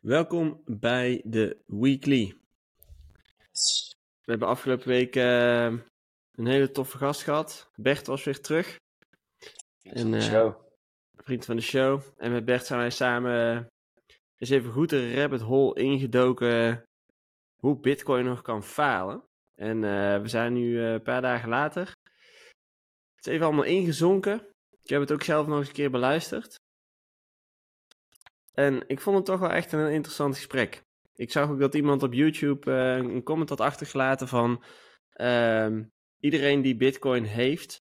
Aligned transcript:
Welkom 0.00 0.62
bij 0.64 1.22
de 1.24 1.62
Weekly. 1.66 2.34
We 4.22 4.30
hebben 4.30 4.48
afgelopen 4.48 4.88
week 4.88 5.16
uh, 5.16 5.64
een 6.32 6.46
hele 6.46 6.70
toffe 6.70 6.96
gast 6.96 7.22
gehad. 7.22 7.70
Bert 7.74 8.06
was 8.06 8.24
weer 8.24 8.40
terug. 8.40 8.76
En, 9.82 10.12
uh, 10.12 10.54
vriend 11.16 11.44
van 11.44 11.56
de 11.56 11.62
show. 11.62 12.02
En 12.16 12.32
met 12.32 12.44
Bert 12.44 12.66
zijn 12.66 12.80
wij 12.80 12.90
samen 12.90 13.56
uh, 13.56 13.66
eens 14.36 14.50
even 14.50 14.72
goed 14.72 14.90
de 14.90 15.14
rabbit 15.14 15.40
hole 15.40 15.80
ingedoken 15.80 16.84
hoe 17.56 17.80
Bitcoin 17.80 18.24
nog 18.24 18.42
kan 18.42 18.62
falen. 18.62 19.24
En 19.54 19.80
we 20.22 20.28
zijn 20.28 20.52
nu 20.52 20.80
een 20.80 21.02
paar 21.02 21.22
dagen 21.22 21.48
later. 21.48 21.86
Het 23.14 23.26
is 23.26 23.32
even 23.32 23.46
allemaal 23.46 23.64
ingezonken. 23.64 24.46
Ik 24.82 24.90
heb 24.90 25.00
het 25.00 25.12
ook 25.12 25.22
zelf 25.22 25.46
nog 25.46 25.58
eens 25.58 25.68
een 25.68 25.74
keer 25.74 25.90
beluisterd. 25.90 26.59
En 28.60 28.84
ik 28.86 29.00
vond 29.00 29.16
het 29.16 29.24
toch 29.24 29.40
wel 29.40 29.50
echt 29.50 29.72
een 29.72 29.90
interessant 29.90 30.36
gesprek. 30.36 30.82
Ik 31.14 31.32
zag 31.32 31.50
ook 31.50 31.60
dat 31.60 31.74
iemand 31.74 32.02
op 32.02 32.12
YouTube 32.12 32.70
uh, 32.70 32.96
een 32.96 33.22
comment 33.22 33.48
had 33.48 33.60
achtergelaten 33.60 34.28
van... 34.28 34.62
Uh, 35.14 35.78
iedereen 36.18 36.62
die 36.62 36.76
bitcoin 36.76 37.24
heeft, 37.24 37.82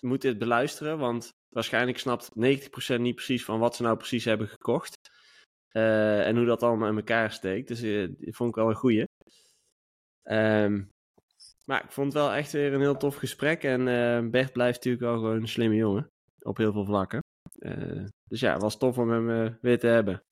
moet 0.00 0.22
dit 0.22 0.38
beluisteren. 0.38 0.98
Want 0.98 1.32
waarschijnlijk 1.48 1.98
snapt 1.98 2.30
90% 2.30 3.00
niet 3.00 3.14
precies 3.14 3.44
van 3.44 3.58
wat 3.58 3.76
ze 3.76 3.82
nou 3.82 3.96
precies 3.96 4.24
hebben 4.24 4.48
gekocht. 4.48 4.98
Uh, 5.72 6.26
en 6.26 6.36
hoe 6.36 6.46
dat 6.46 6.62
allemaal 6.62 6.88
in 6.88 6.96
elkaar 6.96 7.32
steekt. 7.32 7.68
Dus 7.68 7.82
uh, 7.82 8.08
die 8.18 8.34
vond 8.34 8.50
ik 8.50 8.56
wel 8.56 8.68
een 8.68 8.74
goeie. 8.74 9.04
Um, 10.22 10.90
maar 11.64 11.84
ik 11.84 11.90
vond 11.90 12.12
het 12.12 12.22
wel 12.22 12.32
echt 12.32 12.52
weer 12.52 12.72
een 12.72 12.80
heel 12.80 12.96
tof 12.96 13.16
gesprek. 13.16 13.64
En 13.64 13.84
Bert 14.30 14.52
blijft 14.52 14.74
natuurlijk 14.74 15.04
wel 15.04 15.14
gewoon 15.14 15.40
een 15.40 15.48
slimme 15.48 15.76
jongen. 15.76 16.10
Op 16.40 16.56
heel 16.56 16.72
veel 16.72 16.84
vlakken. 16.84 17.20
Uh, 17.60 18.04
dus 18.28 18.40
ja, 18.40 18.52
het 18.52 18.62
was 18.62 18.78
tof 18.78 18.98
om 18.98 19.10
hem 19.10 19.30
uh, 19.30 19.52
weer 19.60 19.78
te 19.78 19.86
hebben. 19.86 20.22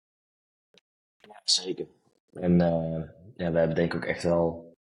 Ja, 1.19 1.41
zeker. 1.45 1.87
En 2.33 2.53
uh, 2.53 3.03
ja, 3.37 3.53
we 3.53 3.59
hebben 3.59 3.75
denk 3.75 3.93
ik 3.93 3.95
ook 3.95 4.09
echt 4.09 4.23
wel 4.23 4.77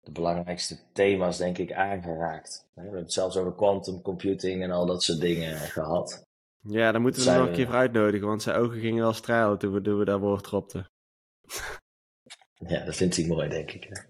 de 0.00 0.12
belangrijkste 0.12 0.78
thema's 0.92 1.38
denk 1.38 1.58
ik 1.58 1.72
aangeraakt. 1.72 2.66
We 2.74 2.80
hebben 2.80 3.00
het 3.00 3.12
zelfs 3.12 3.36
over 3.36 3.54
quantum 3.54 4.02
computing 4.02 4.62
en 4.62 4.70
al 4.70 4.86
dat 4.86 5.02
soort 5.02 5.20
dingen 5.20 5.58
gehad. 5.58 6.26
Ja, 6.60 6.92
dan 6.92 7.02
moeten 7.02 7.24
we 7.24 7.30
hem 7.30 7.38
nog 7.38 7.48
een 7.48 7.54
keer 7.54 7.66
voor 7.66 7.74
uitnodigen, 7.74 8.26
want 8.26 8.42
zijn 8.42 8.56
ogen 8.56 8.80
gingen 8.80 9.02
wel 9.02 9.12
stralen 9.12 9.58
toen 9.58 9.72
we, 9.72 9.80
toen 9.80 9.98
we 9.98 10.04
daar 10.04 10.18
woord 10.18 10.44
dropten. 10.44 10.90
ja, 12.68 12.84
dat 12.84 12.96
vindt 12.96 13.16
hij 13.16 13.26
mooi, 13.26 13.48
denk 13.48 13.70
ik. 13.70 14.08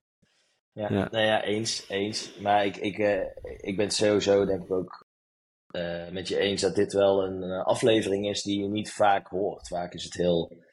Ja, 0.73 0.93
ja. 0.93 1.09
Nou 1.11 1.25
ja, 1.25 1.43
eens, 1.43 1.89
eens. 1.89 2.39
Maar 2.39 2.67
ik, 2.67 2.77
ik, 2.77 2.99
ik 3.57 3.77
ben 3.77 3.91
sowieso 3.91 4.45
denk 4.45 4.63
ik 4.63 4.71
ook 4.71 5.08
uh, 5.71 6.09
met 6.09 6.29
je 6.29 6.39
eens 6.39 6.61
dat 6.61 6.75
dit 6.75 6.93
wel 6.93 7.25
een, 7.25 7.43
een, 7.43 7.63
aflevering 7.63 8.29
is 8.29 8.43
die 8.43 8.63
je 8.63 8.69
niet 8.69 8.93
vaak 8.93 9.29
hoort. 9.29 9.69
Vaak 9.69 9.95
is 9.95 10.05
het 10.05 10.15
heel. 10.15 10.67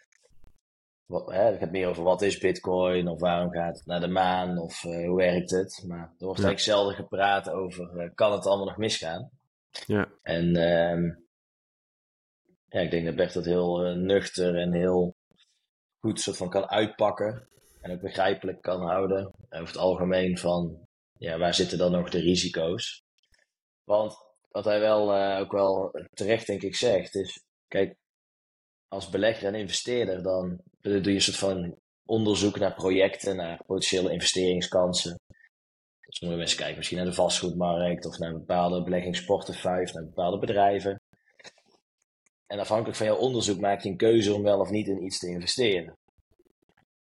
Wat, 1.05 1.31
hè, 1.31 1.41
het 1.41 1.59
gaat 1.59 1.71
meer 1.71 1.87
over 1.87 2.03
wat 2.03 2.21
is 2.21 2.37
Bitcoin 2.37 3.07
of 3.07 3.19
waarom 3.19 3.51
gaat 3.51 3.77
het 3.77 3.85
naar 3.85 3.99
de 3.99 4.07
maan 4.07 4.57
of 4.57 4.83
uh, 4.83 5.07
hoe 5.07 5.17
werkt 5.17 5.51
het. 5.51 5.83
Maar 5.87 5.99
er 5.99 6.25
wordt 6.25 6.39
ja. 6.39 6.45
eigenlijk 6.45 6.59
zelden 6.59 6.95
gepraat 6.95 7.49
over 7.49 8.11
kan 8.15 8.31
het 8.31 8.45
allemaal 8.45 8.65
nog 8.65 8.77
misgaan. 8.77 9.29
Ja. 9.85 10.07
En 10.21 10.45
uh, 10.45 11.13
ja, 12.67 12.79
ik 12.79 12.91
denk 12.91 13.05
dat 13.05 13.15
Bert 13.15 13.33
dat 13.33 13.45
heel 13.45 13.95
nuchter 13.95 14.55
en 14.55 14.73
heel 14.73 15.15
goed 15.99 16.21
soort 16.21 16.37
van 16.37 16.49
kan 16.49 16.69
uitpakken. 16.69 17.47
En 17.81 17.91
ook 17.91 18.01
begrijpelijk 18.01 18.61
kan 18.61 18.81
houden. 18.81 19.33
Over 19.49 19.67
het 19.67 19.77
algemeen 19.77 20.37
van 20.37 20.87
ja, 21.17 21.37
waar 21.37 21.53
zitten 21.53 21.77
dan 21.77 21.91
nog 21.91 22.09
de 22.09 22.19
risico's? 22.19 23.03
Want 23.83 24.17
wat 24.55 24.65
hij 24.65 24.79
wel 24.79 25.17
uh, 25.17 25.39
ook 25.39 25.51
wel 25.51 25.91
terecht 26.13 26.47
denk 26.47 26.61
ik 26.61 26.75
zegt, 26.75 27.15
is 27.15 27.43
kijk, 27.67 27.95
als 28.87 29.09
belegger 29.09 29.47
en 29.47 29.55
investeerder 29.55 30.23
dan 30.23 30.61
doe 30.81 31.01
je 31.01 31.09
een 31.09 31.21
soort 31.21 31.37
van 31.37 31.77
onderzoek 32.05 32.59
naar 32.59 32.73
projecten, 32.73 33.35
naar 33.35 33.63
potentiële 33.65 34.11
investeringskansen. 34.11 35.19
Sommige 36.07 36.39
mensen 36.39 36.57
kijken 36.57 36.77
misschien 36.77 36.97
naar 36.97 37.07
de 37.07 37.13
vastgoedmarkt 37.13 38.05
of 38.05 38.17
naar 38.17 38.33
bepaalde 38.33 38.83
beleggingsportefeuilles, 38.83 39.91
naar 39.91 40.03
bepaalde 40.03 40.39
bedrijven. 40.39 40.99
En 42.47 42.59
afhankelijk 42.59 42.97
van 42.97 43.05
jouw 43.05 43.17
onderzoek 43.17 43.59
maak 43.59 43.81
je 43.81 43.89
een 43.89 43.97
keuze 43.97 44.33
om 44.33 44.43
wel 44.43 44.59
of 44.59 44.69
niet 44.69 44.87
in 44.87 45.03
iets 45.03 45.19
te 45.19 45.29
investeren. 45.29 45.93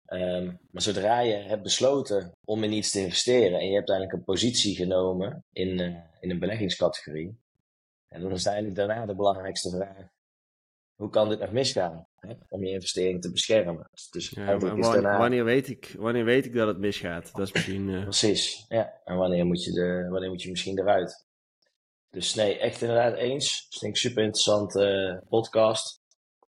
Um, 0.08 0.58
maar 0.70 0.82
zodra 0.82 1.20
je 1.20 1.34
hebt 1.34 1.62
besloten 1.62 2.32
om 2.44 2.64
in 2.64 2.72
iets 2.72 2.90
te 2.90 3.00
investeren 3.00 3.58
en 3.58 3.66
je 3.66 3.74
hebt 3.74 3.88
eigenlijk 3.90 4.18
een 4.18 4.24
positie 4.24 4.76
genomen 4.76 5.44
in, 5.52 5.80
uh, 5.80 5.96
in 6.20 6.30
een 6.30 6.38
beleggingscategorie, 6.38 7.38
en 8.08 8.20
dan 8.22 8.32
is 8.32 8.46
eigenlijk 8.46 8.76
daarna 8.76 9.06
de 9.06 9.14
belangrijkste 9.14 9.70
vraag: 9.70 10.08
hoe 10.94 11.10
kan 11.10 11.28
dit 11.28 11.40
nog 11.40 11.52
misgaan 11.52 12.06
hè, 12.16 12.34
om 12.48 12.64
je 12.64 12.72
investering 12.72 13.22
te 13.22 13.30
beschermen? 13.30 13.90
Dus 14.10 14.30
ja, 14.30 14.52
is 14.52 14.60
daarna... 14.60 15.18
wanneer, 15.18 15.44
weet 15.44 15.68
ik, 15.68 15.94
wanneer 15.98 16.24
weet 16.24 16.44
ik 16.44 16.54
dat 16.54 16.68
het 16.68 16.78
misgaat? 16.78 17.32
Dat 17.32 17.46
is 17.46 17.52
misschien. 17.52 17.88
Uh... 17.88 18.02
Precies, 18.02 18.64
ja. 18.68 19.00
En 19.04 19.16
wanneer 19.16 19.46
moet 19.46 19.64
je, 19.64 19.72
de, 19.72 20.06
wanneer 20.10 20.30
moet 20.30 20.42
je 20.42 20.50
misschien 20.50 20.78
eruit? 20.78 21.24
Dus 22.10 22.34
nee, 22.34 22.58
echt 22.58 22.80
inderdaad 22.80 23.16
eens. 23.16 23.66
Dus 23.68 23.78
denk 23.80 23.94
ik 23.94 24.00
super 24.00 24.22
interessante 24.22 25.22
podcast, 25.28 26.00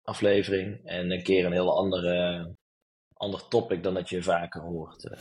aflevering. 0.04 0.86
En 0.86 1.12
een 1.12 1.24
keer 1.24 1.46
een 1.46 1.52
heel 1.52 1.78
andere 1.78 2.56
ander 3.18 3.48
topic 3.48 3.84
dan 3.84 3.94
dat 3.94 4.10
je 4.10 4.24
vaker 4.24 4.62
hoort. 4.62 5.10
Eh. 5.10 5.20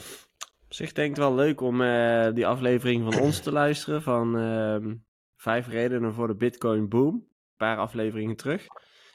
Op 0.65 0.75
zich 0.75 0.93
denk 0.93 1.11
ik 1.11 1.17
wel 1.17 1.35
leuk 1.35 1.61
om 1.61 1.81
uh, 1.81 2.33
die 2.33 2.47
aflevering 2.47 3.13
van 3.13 3.23
ons 3.23 3.41
te 3.41 3.53
luisteren. 3.53 4.03
Van 4.03 4.39
uh, 4.39 4.95
vijf 5.37 5.69
redenen 5.69 6.15
voor 6.15 6.27
de 6.27 6.35
Bitcoin 6.35 6.89
boom. 6.89 7.15
Een 7.15 7.57
paar 7.57 7.77
afleveringen 7.77 8.37
terug. 8.37 8.67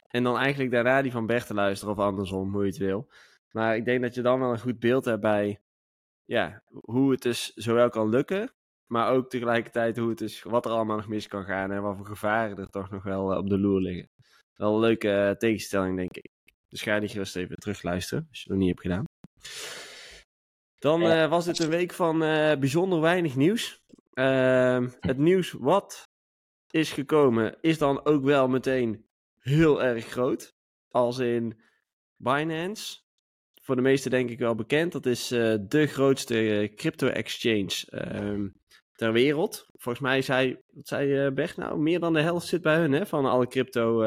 En 0.08 0.22
dan 0.22 0.38
eigenlijk 0.38 0.70
daarna 0.70 1.02
die 1.02 1.12
van 1.12 1.26
Bert 1.26 1.46
te 1.46 1.54
luisteren 1.54 1.94
of 1.94 2.00
andersom, 2.00 2.52
hoe 2.52 2.62
je 2.62 2.68
het 2.68 2.78
wil. 2.78 3.08
Maar 3.50 3.76
ik 3.76 3.84
denk 3.84 4.02
dat 4.02 4.14
je 4.14 4.22
dan 4.22 4.40
wel 4.40 4.50
een 4.50 4.60
goed 4.60 4.78
beeld 4.78 5.04
hebt 5.04 5.20
bij 5.20 5.60
ja, 6.24 6.62
hoe 6.66 7.10
het 7.10 7.22
dus 7.22 7.52
zowel 7.54 7.88
kan 7.88 8.08
lukken. 8.08 8.52
Maar 8.86 9.10
ook 9.10 9.30
tegelijkertijd 9.30 9.96
hoe 9.96 10.08
het 10.08 10.18
dus, 10.18 10.42
wat 10.42 10.64
er 10.64 10.70
allemaal 10.70 10.96
nog 10.96 11.08
mis 11.08 11.28
kan 11.28 11.44
gaan. 11.44 11.70
En 11.70 11.82
wat 11.82 11.96
voor 11.96 12.06
gevaren 12.06 12.56
er 12.56 12.70
toch 12.70 12.90
nog 12.90 13.02
wel 13.02 13.36
op 13.36 13.48
de 13.48 13.58
loer 13.58 13.80
liggen. 13.80 14.10
Wel 14.54 14.74
een 14.74 14.80
leuke 14.80 15.34
tegenstelling, 15.38 15.96
denk 15.96 16.16
ik. 16.16 16.30
Dus 16.70 16.82
ga 16.82 17.00
die 17.00 17.08
gerust 17.08 17.36
even 17.36 17.56
terugluisteren, 17.56 18.26
als 18.28 18.38
je 18.38 18.42
het 18.42 18.52
nog 18.52 18.58
niet 18.58 18.68
hebt 18.68 18.80
gedaan. 18.80 19.04
Dan 20.78 21.02
uh, 21.02 21.28
was 21.28 21.44
dit 21.44 21.58
een 21.58 21.68
week 21.68 21.92
van 21.92 22.22
uh, 22.22 22.56
bijzonder 22.56 23.00
weinig 23.00 23.36
nieuws. 23.36 23.80
Uh, 24.14 24.86
het 25.00 25.18
nieuws 25.18 25.52
wat 25.52 26.02
is 26.70 26.92
gekomen 26.92 27.56
is 27.60 27.78
dan 27.78 28.04
ook 28.04 28.24
wel 28.24 28.48
meteen 28.48 29.06
heel 29.38 29.82
erg 29.82 30.06
groot. 30.06 30.52
Als 30.88 31.18
in 31.18 31.60
Binance. 32.16 32.98
Voor 33.62 33.76
de 33.76 33.82
meesten 33.82 34.10
denk 34.10 34.30
ik 34.30 34.38
wel 34.38 34.54
bekend. 34.54 34.92
Dat 34.92 35.06
is 35.06 35.32
uh, 35.32 35.54
de 35.60 35.86
grootste 35.86 36.72
crypto-exchange 36.74 37.86
ehm, 37.88 38.48
ter 38.92 39.12
wereld. 39.12 39.66
Volgens 39.72 40.04
mij 40.04 40.22
zei, 40.22 40.60
wat 40.66 40.88
zei 40.88 41.30
Bert 41.30 41.56
nou? 41.56 41.78
Meer 41.78 42.00
dan 42.00 42.12
de 42.12 42.20
helft 42.20 42.46
zit 42.46 42.62
bij 42.62 42.76
hun 42.76 42.92
hè, 42.92 43.06
van 43.06 43.26
alle 43.26 43.46
crypto 43.46 44.02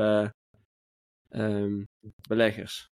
um, 1.36 1.88
beleggers. 2.28 2.92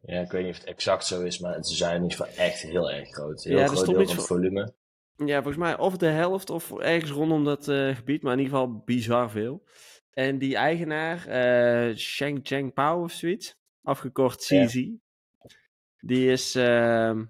Ja, 0.00 0.20
ik 0.20 0.30
weet 0.30 0.44
niet 0.44 0.52
of 0.52 0.58
het 0.58 0.68
exact 0.68 1.06
zo 1.06 1.22
is, 1.22 1.38
maar 1.38 1.64
ze 1.64 1.74
zijn 1.74 2.02
niet 2.02 2.16
van 2.16 2.26
echt 2.26 2.60
heel 2.60 2.90
erg 2.90 3.08
groot. 3.08 3.42
Heel 3.42 3.58
ja, 3.58 3.66
groot 3.66 3.86
deel 3.86 4.06
van 4.06 4.16
het 4.16 4.26
volume. 4.26 4.72
Ja, 5.16 5.34
volgens 5.34 5.56
mij 5.56 5.78
of 5.78 5.96
de 5.96 6.06
helft 6.06 6.50
of 6.50 6.78
ergens 6.78 7.10
rondom 7.10 7.44
dat 7.44 7.68
uh, 7.68 7.96
gebied, 7.96 8.22
maar 8.22 8.32
in 8.32 8.38
ieder 8.38 8.54
geval 8.54 8.82
bizar 8.84 9.30
veel. 9.30 9.64
En 10.10 10.38
die 10.38 10.56
eigenaar, 10.56 11.28
uh, 11.28 11.96
Sheng 11.96 12.40
Cheng 12.42 12.72
Pao 12.72 13.02
of 13.02 13.12
zoiets, 13.12 13.56
afgekort 13.82 14.36
CZ, 14.36 14.74
ja. 14.74 14.90
die 15.98 16.30
is 16.30 16.56
uh, 16.56 17.20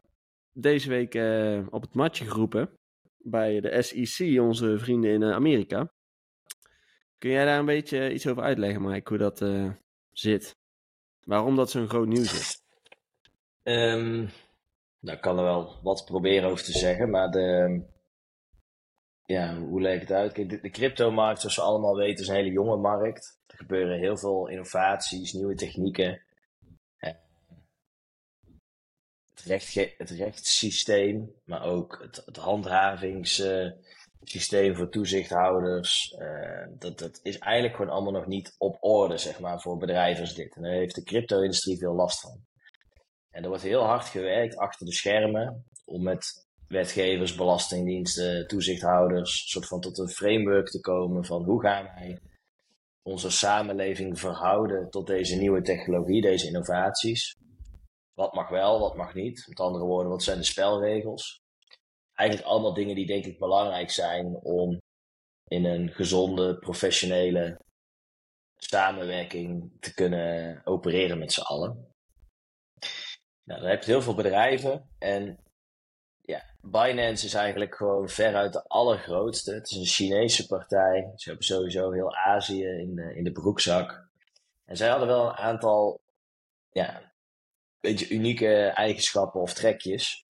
deze 0.53 0.89
week 0.89 1.15
uh, 1.15 1.67
op 1.71 1.83
het 1.83 1.95
matje 1.95 2.25
geroepen 2.25 2.71
bij 3.19 3.61
de 3.61 3.83
SEC, 3.83 4.41
onze 4.41 4.79
vrienden 4.79 5.11
in 5.11 5.25
Amerika. 5.25 5.93
Kun 7.23 7.31
jij 7.31 7.45
daar 7.45 7.59
een 7.59 7.65
beetje 7.65 8.13
iets 8.13 8.27
over 8.27 8.43
uitleggen, 8.43 8.83
Mike, 8.83 9.09
hoe 9.09 9.19
dat 9.19 9.41
uh, 9.41 9.71
zit? 10.13 10.57
Waarom 11.25 11.57
dat 11.57 11.71
zo'n 11.71 11.89
groot 11.89 12.07
nieuws 12.07 12.33
is? 12.33 12.63
Um, 13.63 14.31
nou, 15.01 15.17
ik 15.17 15.21
kan 15.21 15.39
er 15.39 15.45
wel 15.45 15.81
wat 15.83 16.05
proberen 16.05 16.51
over 16.51 16.65
te 16.65 16.79
zeggen, 16.79 17.11
maar 17.11 17.31
de, 17.31 17.81
ja, 19.25 19.59
hoe 19.59 19.81
leg 19.81 19.95
ik 19.95 20.01
het 20.01 20.13
uit? 20.13 20.33
Kijk, 20.33 20.49
de, 20.49 20.61
de 20.61 20.71
cryptomarkt, 20.71 21.41
zoals 21.41 21.57
we 21.57 21.63
allemaal 21.63 21.97
weten, 21.97 22.23
is 22.23 22.29
een 22.29 22.35
hele 22.35 22.51
jonge 22.51 22.77
markt. 22.77 23.41
Er 23.47 23.57
gebeuren 23.57 23.99
heel 23.99 24.17
veel 24.17 24.49
innovaties, 24.49 25.33
nieuwe 25.33 25.55
technieken. 25.55 26.23
Het, 29.35 29.43
recht, 29.45 29.75
het 29.99 30.11
rechtssysteem, 30.11 31.35
maar 31.45 31.65
ook 31.65 31.99
het, 32.03 32.23
het 32.27 32.37
handhavings... 32.37 33.39
Uh, 33.39 33.71
systeem 34.23 34.77
voor 34.77 34.89
toezichthouders. 34.89 36.15
Uh, 36.19 36.67
dat, 36.79 36.99
dat 36.99 37.21
is 37.23 37.39
eigenlijk 37.39 37.77
gewoon 37.77 37.93
allemaal 37.93 38.13
nog 38.13 38.27
niet 38.27 38.55
op 38.59 38.77
orde, 38.81 39.17
zeg 39.19 39.41
maar, 39.41 39.61
voor 39.61 39.77
bedrijven 39.77 40.23
als 40.23 40.35
dit. 40.35 40.57
En 40.57 40.63
daar 40.63 40.73
heeft 40.73 40.95
de 40.95 41.03
crypto-industrie 41.03 41.79
veel 41.79 41.95
last 41.95 42.21
van. 42.21 42.41
En 43.31 43.43
er 43.43 43.49
wordt 43.49 43.63
heel 43.63 43.85
hard 43.85 44.05
gewerkt 44.05 44.57
achter 44.57 44.87
de 44.87 44.93
schermen 44.93 45.65
om 45.85 46.03
met 46.03 46.47
wetgevers, 46.69 47.35
belastingdiensten, 47.35 48.47
toezichthouders, 48.47 49.51
soort 49.51 49.67
van 49.67 49.81
tot 49.81 49.99
een 49.99 50.09
framework 50.09 50.67
te 50.67 50.81
komen 50.81 51.25
van 51.25 51.45
hoe 51.45 51.61
gaan 51.61 51.85
wij 51.85 52.19
onze 53.03 53.31
samenleving 53.31 54.21
verhouden 54.21 54.91
tot 54.91 55.07
deze 55.07 55.37
nieuwe 55.37 55.63
technologie, 55.63 56.21
deze 56.21 56.47
innovaties. 56.47 57.37
Wat 58.15 58.33
mag 58.33 58.49
wel, 58.49 58.81
wat 58.81 58.97
mag 58.97 59.15
niet? 59.15 59.45
Met 59.49 59.61
andere 59.61 59.85
woorden, 59.85 60.11
wat 60.11 60.23
zijn 60.23 60.39
de 60.39 60.45
spelregels? 60.45 61.42
Eigenlijk 62.15 62.49
allemaal 62.49 62.75
dingen 62.75 62.95
die 62.95 63.07
denk 63.07 63.25
ik 63.25 63.39
belangrijk 63.39 63.91
zijn 63.91 64.35
om 64.35 64.81
in 65.45 65.65
een 65.65 65.89
gezonde, 65.89 66.59
professionele 66.59 67.61
samenwerking 68.57 69.73
te 69.81 69.95
kunnen 69.95 70.61
opereren 70.67 71.19
met 71.19 71.33
z'n 71.33 71.41
allen. 71.41 71.95
Nou, 73.45 73.61
dan 73.61 73.71
heb 73.71 73.83
je 73.83 73.91
heel 73.91 74.03
veel 74.03 74.15
bedrijven 74.15 74.91
en 74.99 75.43
ja, 76.21 76.45
Binance 76.61 77.27
is 77.27 77.35
eigenlijk 77.35 77.75
gewoon 77.75 78.09
veruit 78.09 78.53
de 78.53 78.65
allergrootste. 78.69 79.55
Het 79.55 79.71
is 79.71 79.77
een 79.77 79.87
Chinese 79.87 80.47
partij. 80.47 81.13
Ze 81.17 81.29
hebben 81.29 81.47
sowieso 81.47 81.91
heel 81.91 82.17
Azië 82.17 82.65
in 82.65 82.95
de, 82.95 83.15
in 83.15 83.25
de 83.25 83.33
broekzak. 83.33 84.09
En 84.65 84.77
zij 84.77 84.89
hadden 84.89 85.09
wel 85.09 85.27
een 85.27 85.37
aantal 85.37 86.01
ja, 86.71 87.13
beetje 87.81 88.09
unieke 88.09 88.67
eigenschappen 88.67 89.41
of 89.41 89.55
trekjes. 89.55 90.22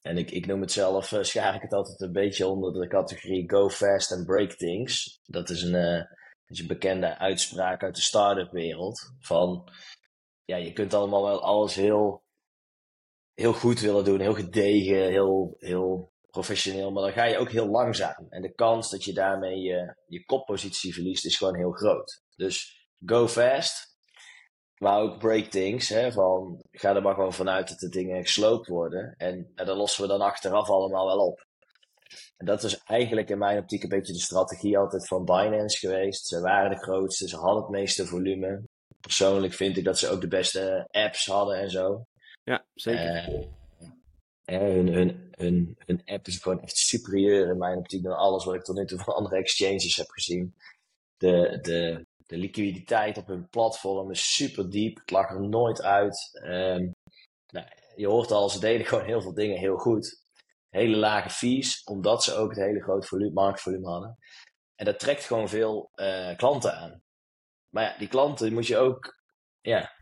En 0.00 0.16
ik, 0.16 0.30
ik 0.30 0.46
noem 0.46 0.60
het 0.60 0.72
zelf, 0.72 1.12
uh, 1.12 1.22
schaar 1.22 1.54
ik 1.54 1.62
het 1.62 1.72
altijd 1.72 2.00
een 2.00 2.12
beetje 2.12 2.46
onder 2.46 2.72
de 2.72 2.86
categorie 2.86 3.50
go 3.50 3.68
fast 3.68 4.12
and 4.12 4.26
break 4.26 4.52
things. 4.52 5.20
Dat 5.22 5.50
is 5.50 5.62
een, 5.62 5.74
uh, 5.74 6.04
een 6.46 6.66
bekende 6.66 7.18
uitspraak 7.18 7.82
uit 7.82 7.94
de 7.94 8.00
start-up 8.00 8.50
wereld. 8.50 9.12
Van, 9.18 9.70
ja, 10.44 10.56
je 10.56 10.72
kunt 10.72 10.94
allemaal 10.94 11.24
wel 11.24 11.42
alles 11.42 11.74
heel, 11.74 12.24
heel 13.34 13.52
goed 13.52 13.80
willen 13.80 14.04
doen, 14.04 14.20
heel 14.20 14.34
gedegen, 14.34 15.08
heel, 15.08 15.54
heel 15.58 16.12
professioneel. 16.30 16.90
Maar 16.90 17.02
dan 17.02 17.12
ga 17.12 17.24
je 17.24 17.38
ook 17.38 17.50
heel 17.50 17.68
langzaam. 17.68 18.26
En 18.28 18.42
de 18.42 18.54
kans 18.54 18.90
dat 18.90 19.04
je 19.04 19.12
daarmee 19.12 19.60
je 20.06 20.24
koppositie 20.24 20.94
verliest 20.94 21.24
is 21.24 21.36
gewoon 21.36 21.56
heel 21.56 21.72
groot. 21.72 22.22
Dus 22.36 22.88
go 23.06 23.28
fast, 23.28 23.89
maar 24.82 25.00
ook 25.00 25.18
break 25.18 25.44
things. 25.44 25.88
Hè, 25.88 26.12
van, 26.12 26.62
ga 26.70 26.94
er 26.94 27.02
maar 27.02 27.14
gewoon 27.14 27.32
vanuit 27.32 27.68
dat 27.68 27.78
de 27.78 27.88
dingen 27.88 28.22
gesloopt 28.22 28.66
worden. 28.66 29.14
En, 29.16 29.52
en 29.54 29.66
dat 29.66 29.76
lossen 29.76 30.02
we 30.02 30.08
dan 30.08 30.20
achteraf 30.20 30.68
allemaal 30.68 31.06
wel 31.06 31.26
op. 31.26 31.46
En 32.36 32.46
dat 32.46 32.62
is 32.62 32.78
eigenlijk 32.84 33.28
in 33.28 33.38
mijn 33.38 33.58
optiek 33.58 33.82
een 33.82 33.88
beetje 33.88 34.12
de 34.12 34.20
strategie 34.20 34.78
altijd 34.78 35.06
van 35.06 35.24
Binance 35.24 35.78
geweest. 35.78 36.26
Ze 36.26 36.40
waren 36.40 36.70
de 36.70 36.82
grootste, 36.82 37.28
ze 37.28 37.36
hadden 37.36 37.62
het 37.62 37.70
meeste 37.70 38.06
volume. 38.06 38.62
Persoonlijk 39.00 39.52
vind 39.52 39.76
ik 39.76 39.84
dat 39.84 39.98
ze 39.98 40.08
ook 40.08 40.20
de 40.20 40.28
beste 40.28 40.88
apps 40.90 41.26
hadden 41.26 41.58
en 41.58 41.70
zo. 41.70 42.04
Ja, 42.44 42.64
zeker. 42.74 43.28
Uh, 44.46 44.58
hun, 44.58 44.92
hun, 44.92 45.30
hun, 45.30 45.76
hun 45.78 46.02
app 46.04 46.26
is 46.26 46.38
gewoon 46.38 46.60
echt 46.60 46.76
superieur 46.76 47.50
in 47.50 47.58
mijn 47.58 47.78
optiek 47.78 48.02
dan 48.02 48.16
alles 48.16 48.44
wat 48.44 48.54
ik 48.54 48.64
tot 48.64 48.76
nu 48.76 48.86
toe 48.86 48.98
van 48.98 49.14
andere 49.14 49.36
exchanges 49.36 49.96
heb 49.96 50.08
gezien. 50.08 50.54
De, 51.16 51.58
de, 51.62 52.06
de 52.30 52.36
liquiditeit 52.36 53.16
op 53.16 53.26
hun 53.26 53.48
platform 53.48 54.10
is 54.10 54.34
super 54.34 54.70
diep. 54.70 54.98
Het 54.98 55.10
lag 55.10 55.30
er 55.30 55.48
nooit 55.48 55.82
uit. 55.82 56.40
Um, 56.44 56.92
nou, 57.46 57.66
je 57.96 58.06
hoort 58.06 58.30
al, 58.30 58.48
ze 58.48 58.60
deden 58.60 58.86
gewoon 58.86 59.04
heel 59.04 59.22
veel 59.22 59.34
dingen 59.34 59.58
heel 59.58 59.76
goed. 59.76 60.22
Hele 60.68 60.96
lage 60.96 61.30
fees, 61.30 61.82
omdat 61.84 62.22
ze 62.22 62.34
ook 62.34 62.50
het 62.50 62.58
hele 62.58 62.82
groot 62.82 63.06
volume, 63.06 63.32
marktvolume 63.32 63.88
hadden. 63.88 64.18
En 64.74 64.84
dat 64.84 64.98
trekt 64.98 65.24
gewoon 65.24 65.48
veel 65.48 65.90
uh, 65.94 66.36
klanten 66.36 66.74
aan. 66.76 67.02
Maar 67.68 67.84
ja, 67.84 67.98
die 67.98 68.08
klanten 68.08 68.52
moet 68.52 68.66
je 68.66 68.76
ook 68.76 69.22
ja, 69.60 69.92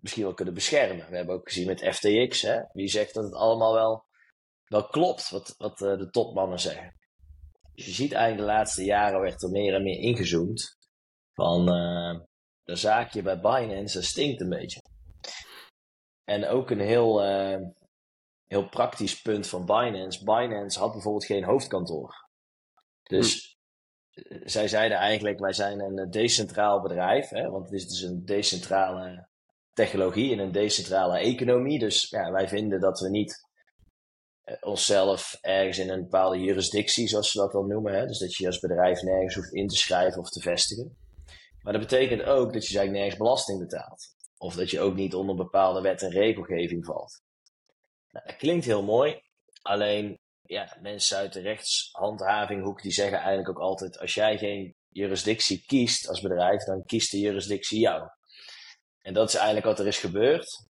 misschien 0.00 0.24
wel 0.24 0.34
kunnen 0.34 0.54
beschermen. 0.54 1.10
We 1.10 1.16
hebben 1.16 1.34
ook 1.34 1.48
gezien 1.48 1.66
met 1.66 1.94
FTX, 1.94 2.42
hè, 2.42 2.60
wie 2.72 2.88
zegt 2.88 3.14
dat 3.14 3.24
het 3.24 3.34
allemaal 3.34 3.74
wel, 3.74 4.06
klopt 4.90 5.30
wat, 5.30 5.54
wat 5.58 5.80
uh, 5.80 5.98
de 5.98 6.10
topmannen 6.10 6.60
zeggen. 6.60 6.96
Dus 7.74 7.86
je 7.86 7.92
ziet 7.92 8.12
eigenlijk 8.12 8.48
de 8.48 8.54
laatste 8.54 8.84
jaren 8.84 9.20
werd 9.20 9.42
er 9.42 9.50
meer 9.50 9.74
en 9.74 9.82
meer 9.82 9.98
ingezoomd 9.98 10.80
van 11.34 11.60
uh, 11.60 12.20
de 12.62 12.76
zaakje 12.76 13.22
bij 13.22 13.40
Binance, 13.40 13.96
dat 13.96 14.04
stinkt 14.04 14.40
een 14.40 14.48
beetje. 14.48 14.82
En 16.24 16.46
ook 16.46 16.70
een 16.70 16.80
heel, 16.80 17.24
uh, 17.24 17.68
heel 18.46 18.68
praktisch 18.68 19.22
punt 19.22 19.48
van 19.48 19.66
Binance. 19.66 20.24
Binance 20.24 20.78
had 20.78 20.92
bijvoorbeeld 20.92 21.24
geen 21.24 21.44
hoofdkantoor. 21.44 22.28
Dus 23.02 23.56
hm. 24.10 24.48
zij 24.48 24.68
zeiden 24.68 24.98
eigenlijk, 24.98 25.38
wij 25.38 25.52
zijn 25.52 25.80
een 25.80 26.10
decentraal 26.10 26.82
bedrijf. 26.82 27.28
Hè, 27.28 27.50
want 27.50 27.64
het 27.64 27.74
is 27.74 27.88
dus 27.88 28.02
een 28.02 28.24
decentrale 28.24 29.28
technologie 29.72 30.30
in 30.30 30.38
een 30.38 30.52
decentrale 30.52 31.18
economie. 31.18 31.78
Dus 31.78 32.08
ja, 32.08 32.30
wij 32.30 32.48
vinden 32.48 32.80
dat 32.80 33.00
we 33.00 33.08
niet 33.08 33.50
onszelf 34.60 35.38
ergens 35.40 35.78
in 35.78 35.90
een 35.90 36.02
bepaalde 36.02 36.38
jurisdictie, 36.38 37.08
zoals 37.08 37.30
ze 37.30 37.38
dat 37.38 37.52
dan 37.52 37.66
noemen. 37.66 37.94
Hè? 37.94 38.06
Dus 38.06 38.18
dat 38.18 38.34
je 38.34 38.46
als 38.46 38.60
bedrijf 38.60 39.02
nergens 39.02 39.34
hoeft 39.34 39.52
in 39.52 39.68
te 39.68 39.76
schrijven 39.76 40.20
of 40.20 40.30
te 40.30 40.40
vestigen. 40.40 40.96
Maar 41.62 41.72
dat 41.72 41.82
betekent 41.82 42.22
ook 42.22 42.52
dat 42.52 42.66
je 42.66 42.78
eigenlijk 42.78 42.92
nergens 42.92 43.16
belasting 43.16 43.58
betaalt. 43.58 44.14
Of 44.36 44.54
dat 44.54 44.70
je 44.70 44.80
ook 44.80 44.94
niet 44.94 45.14
onder 45.14 45.36
bepaalde 45.36 45.80
wet 45.80 46.02
en 46.02 46.10
regelgeving 46.10 46.84
valt. 46.84 47.22
Nou, 48.10 48.26
dat 48.26 48.36
klinkt 48.36 48.64
heel 48.64 48.82
mooi. 48.82 49.20
Alleen 49.62 50.18
ja, 50.42 50.76
mensen 50.80 51.16
uit 51.16 51.32
de 51.32 51.40
rechtshandhavinghoek 51.40 52.82
die 52.82 52.92
zeggen 52.92 53.18
eigenlijk 53.18 53.48
ook 53.48 53.64
altijd: 53.64 53.98
als 53.98 54.14
jij 54.14 54.38
geen 54.38 54.74
jurisdictie 54.88 55.64
kiest 55.66 56.08
als 56.08 56.20
bedrijf, 56.20 56.64
dan 56.64 56.84
kiest 56.84 57.10
de 57.10 57.18
jurisdictie 57.18 57.80
jou. 57.80 58.08
En 59.00 59.14
dat 59.14 59.28
is 59.28 59.34
eigenlijk 59.34 59.66
wat 59.66 59.78
er 59.78 59.86
is 59.86 59.98
gebeurd. 59.98 60.68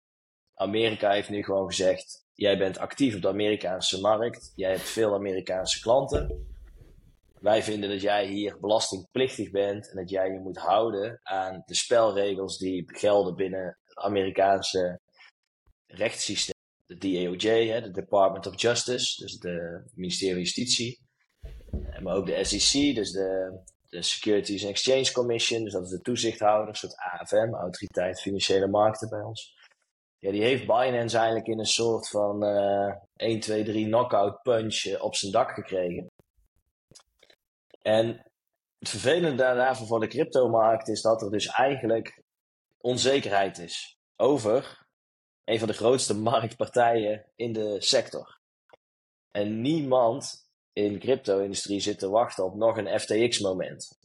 Amerika 0.53 1.11
heeft 1.11 1.29
nu 1.29 1.43
gewoon 1.43 1.67
gezegd: 1.67 2.25
jij 2.33 2.57
bent 2.57 2.77
actief 2.77 3.15
op 3.15 3.21
de 3.21 3.27
Amerikaanse 3.27 4.01
markt, 4.01 4.51
jij 4.55 4.69
hebt 4.69 4.89
veel 4.89 5.13
Amerikaanse 5.13 5.79
klanten. 5.79 6.52
Wij 7.43 7.63
vinden 7.63 7.89
dat 7.89 8.01
jij 8.01 8.25
hier 8.25 8.59
belastingplichtig 8.59 9.51
bent 9.51 9.89
en 9.89 9.95
dat 9.95 10.09
jij 10.09 10.31
je 10.31 10.39
moet 10.39 10.57
houden 10.57 11.19
aan 11.23 11.61
de 11.65 11.75
spelregels 11.75 12.57
die 12.57 12.83
gelden 12.85 13.35
binnen 13.35 13.77
het 13.83 13.97
Amerikaanse 13.97 14.99
rechtssysteem. 15.87 16.53
De 16.85 16.97
DAOJ, 16.97 17.67
hè, 17.67 17.81
de 17.81 17.91
Department 17.91 18.47
of 18.47 18.61
Justice, 18.61 19.21
dus 19.21 19.31
het 19.31 19.95
ministerie 19.95 20.33
van 20.33 20.43
Justitie. 20.43 20.99
Maar 22.01 22.15
ook 22.15 22.25
de 22.25 22.43
SEC, 22.43 22.95
dus 22.95 23.11
de, 23.11 23.59
de 23.89 24.01
Securities 24.01 24.61
and 24.61 24.71
Exchange 24.71 25.11
Commission, 25.11 25.63
dus 25.63 25.73
dat 25.73 25.83
is 25.83 25.89
de 25.89 26.01
toezichthouder, 26.01 26.67
een 26.67 26.75
soort 26.75 26.97
AFM, 26.97 27.53
Autoriteit 27.53 28.21
Financiële 28.21 28.67
Markten 28.67 29.09
bij 29.09 29.21
ons. 29.21 29.55
Ja, 30.17 30.31
die 30.31 30.43
heeft 30.43 30.65
Binance 30.65 31.17
eigenlijk 31.17 31.47
in 31.47 31.59
een 31.59 31.65
soort 31.65 32.09
van 32.09 32.43
uh, 32.43 32.93
1, 33.15 33.39
2, 33.39 33.63
3 33.63 33.85
knockout 33.85 34.41
punch 34.41 34.99
op 34.99 35.15
zijn 35.15 35.31
dak 35.31 35.51
gekregen. 35.51 36.11
En 37.83 38.07
het 38.79 38.89
vervelende 38.89 39.35
daarna 39.35 39.75
voor 39.75 39.99
de 39.99 40.07
cryptomarkt 40.07 40.87
is 40.87 41.01
dat 41.01 41.21
er 41.21 41.31
dus 41.31 41.47
eigenlijk 41.47 42.23
onzekerheid 42.77 43.57
is 43.57 43.97
over 44.15 44.85
een 45.43 45.59
van 45.59 45.67
de 45.67 45.73
grootste 45.73 46.13
marktpartijen 46.31 47.31
in 47.35 47.53
de 47.53 47.81
sector. 47.81 48.41
En 49.31 49.61
niemand 49.61 50.47
in 50.73 50.93
de 50.93 50.99
crypto-industrie 50.99 51.79
zit 51.79 51.99
te 51.99 52.09
wachten 52.09 52.45
op 52.45 52.55
nog 52.55 52.77
een 52.77 52.99
FTX-moment. 52.99 53.99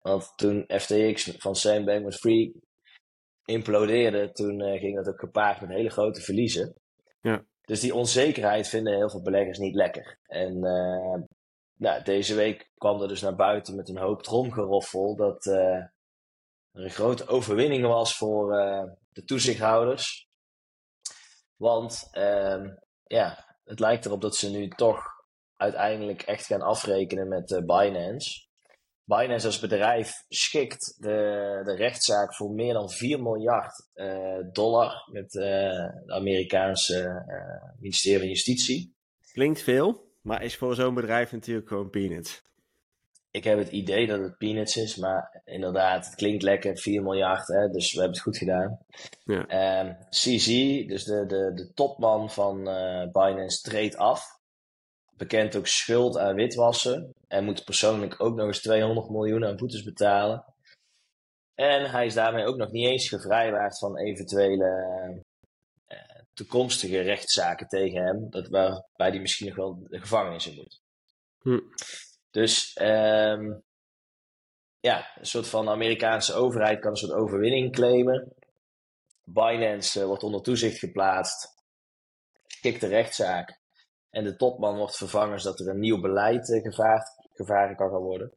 Want 0.00 0.32
toen 0.36 0.64
FTX 0.66 1.36
van 1.38 1.56
Sam 1.56 1.84
Bankman-Fried 1.84 2.56
implodeerde, 3.44 4.32
toen 4.32 4.60
uh, 4.60 4.80
ging 4.80 4.96
dat 4.96 5.08
ook 5.08 5.20
gepaard 5.20 5.60
met 5.60 5.70
hele 5.70 5.90
grote 5.90 6.20
verliezen. 6.20 6.74
Ja. 7.20 7.44
Dus 7.60 7.80
die 7.80 7.94
onzekerheid 7.94 8.68
vinden 8.68 8.94
heel 8.94 9.10
veel 9.10 9.22
beleggers 9.22 9.58
niet 9.58 9.74
lekker. 9.74 10.18
En 10.26 10.64
uh, 10.64 11.22
nou, 11.76 12.02
deze 12.02 12.34
week 12.34 12.70
kwam 12.78 13.02
er 13.02 13.08
dus 13.08 13.20
naar 13.20 13.36
buiten 13.36 13.76
met 13.76 13.88
een 13.88 13.98
hoop 13.98 14.22
tromgeroffel 14.22 15.16
dat 15.16 15.46
uh, 15.46 15.54
er 15.54 15.92
een 16.72 16.90
grote 16.90 17.26
overwinning 17.26 17.86
was 17.86 18.16
voor 18.16 18.50
de 19.12 19.24
toezichthouders. 19.24 20.28
Want 21.56 22.08
ehm, 22.10 22.68
ja, 23.04 23.56
het 23.64 23.80
lijkt 23.80 24.04
erop 24.04 24.20
dat 24.20 24.36
ze 24.36 24.50
nu 24.50 24.68
toch 24.68 25.02
uiteindelijk 25.56 26.22
echt 26.22 26.46
gaan 26.46 26.62
afrekenen 26.62 27.28
met 27.28 27.62
Binance. 27.66 28.46
Binance 29.04 29.46
als 29.46 29.60
bedrijf 29.60 30.24
schikt 30.28 30.96
de, 30.98 31.60
de 31.64 31.74
rechtszaak 31.74 32.34
voor 32.34 32.50
meer 32.50 32.72
dan 32.72 32.90
4 32.90 33.22
miljard 33.22 33.90
dollar 34.52 35.08
met 35.12 35.30
de 35.30 36.04
Amerikaanse 36.06 37.24
ministerie 37.78 38.18
van 38.18 38.28
Justitie. 38.28 38.94
Klinkt 39.32 39.62
veel, 39.62 40.13
maar 40.24 40.42
is 40.42 40.56
voor 40.56 40.74
zo'n 40.74 40.94
bedrijf 40.94 41.32
natuurlijk 41.32 41.68
gewoon 41.68 41.90
peanuts. 41.90 42.42
Ik 43.30 43.44
heb 43.44 43.58
het 43.58 43.68
idee 43.68 44.06
dat 44.06 44.20
het 44.20 44.38
peanuts 44.38 44.76
is, 44.76 44.96
maar 44.96 45.42
inderdaad, 45.44 46.06
het 46.06 46.14
klinkt 46.14 46.42
lekker, 46.42 46.78
4 46.78 47.02
miljard, 47.02 47.48
hè, 47.48 47.68
dus 47.68 47.92
we 47.92 47.98
hebben 47.98 48.16
het 48.16 48.26
goed 48.26 48.38
gedaan. 48.38 48.78
Ja. 49.24 49.80
Um, 49.80 49.96
CZ, 50.10 50.46
dus 50.86 51.04
de, 51.04 51.26
de, 51.26 51.52
de 51.54 51.72
topman 51.74 52.30
van 52.30 52.64
Binance, 53.12 53.62
treedt 53.62 53.96
af 53.96 54.34
bekend 55.16 55.56
ook 55.56 55.66
schuld 55.66 56.18
aan 56.18 56.34
witwassen. 56.34 57.14
En 57.28 57.44
moet 57.44 57.64
persoonlijk 57.64 58.20
ook 58.20 58.36
nog 58.36 58.46
eens 58.46 58.60
200 58.60 59.10
miljoen 59.10 59.44
aan 59.44 59.56
boetes 59.56 59.82
betalen. 59.82 60.44
En 61.54 61.90
hij 61.90 62.06
is 62.06 62.14
daarmee 62.14 62.46
ook 62.46 62.56
nog 62.56 62.70
niet 62.70 62.86
eens 62.86 63.08
gevrijwaard 63.08 63.78
van 63.78 63.98
eventuele 63.98 64.66
uh, 65.10 65.20
toekomstige 66.34 67.00
rechtszaken 67.00 67.68
tegen 67.68 68.02
hem. 68.02 68.30
Dat 68.30 68.48
waarbij 68.48 69.08
hij 69.08 69.20
misschien 69.20 69.46
nog 69.46 69.56
wel 69.56 69.86
de 69.88 70.00
gevangenis 70.00 70.46
in 70.46 70.54
moet. 70.54 70.82
Hm. 71.40 71.60
Dus 72.30 72.78
um, 72.82 73.62
ja, 74.80 75.10
een 75.18 75.26
soort 75.26 75.48
van 75.48 75.68
Amerikaanse 75.68 76.34
overheid 76.34 76.80
kan 76.80 76.90
een 76.90 76.96
soort 76.96 77.12
overwinning 77.12 77.72
claimen. 77.72 78.32
Binance 79.24 80.00
uh, 80.00 80.06
wordt 80.06 80.22
onder 80.22 80.42
toezicht 80.42 80.78
geplaatst. 80.78 81.54
de 82.62 82.86
rechtszaak. 82.86 83.60
En 84.10 84.24
de 84.24 84.36
topman 84.36 84.76
wordt 84.76 84.96
vervangen 84.96 85.40
zodat 85.40 85.60
er 85.60 85.68
een 85.68 85.78
nieuw 85.78 86.00
beleid 86.00 86.48
uh, 86.48 86.62
gevaard, 86.62 87.08
gevaren 87.32 87.76
kan 87.76 87.90
gaan 87.90 88.00
worden. 88.00 88.32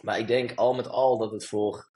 Maar 0.00 0.18
ik 0.18 0.26
denk 0.26 0.52
al 0.54 0.74
met 0.74 0.88
al 0.88 1.18
dat 1.18 1.30
het 1.30 1.46
voor 1.46 1.88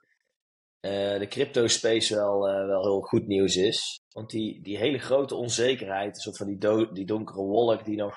uh, 0.85 1.19
de 1.19 1.27
crypto 1.29 1.67
space 1.67 2.15
wel, 2.15 2.39
wel 2.41 2.83
heel 2.83 3.01
goed 3.01 3.27
nieuws 3.27 3.55
is. 3.55 4.01
Want 4.11 4.29
die, 4.29 4.61
die 4.61 4.77
hele 4.77 4.97
grote 4.97 5.35
onzekerheid, 5.35 6.15
een 6.15 6.21
soort 6.21 6.37
van 6.37 6.47
die, 6.47 6.91
die 6.93 7.05
donkere 7.05 7.41
wolk 7.41 7.85
die 7.85 7.97
nog 7.97 8.15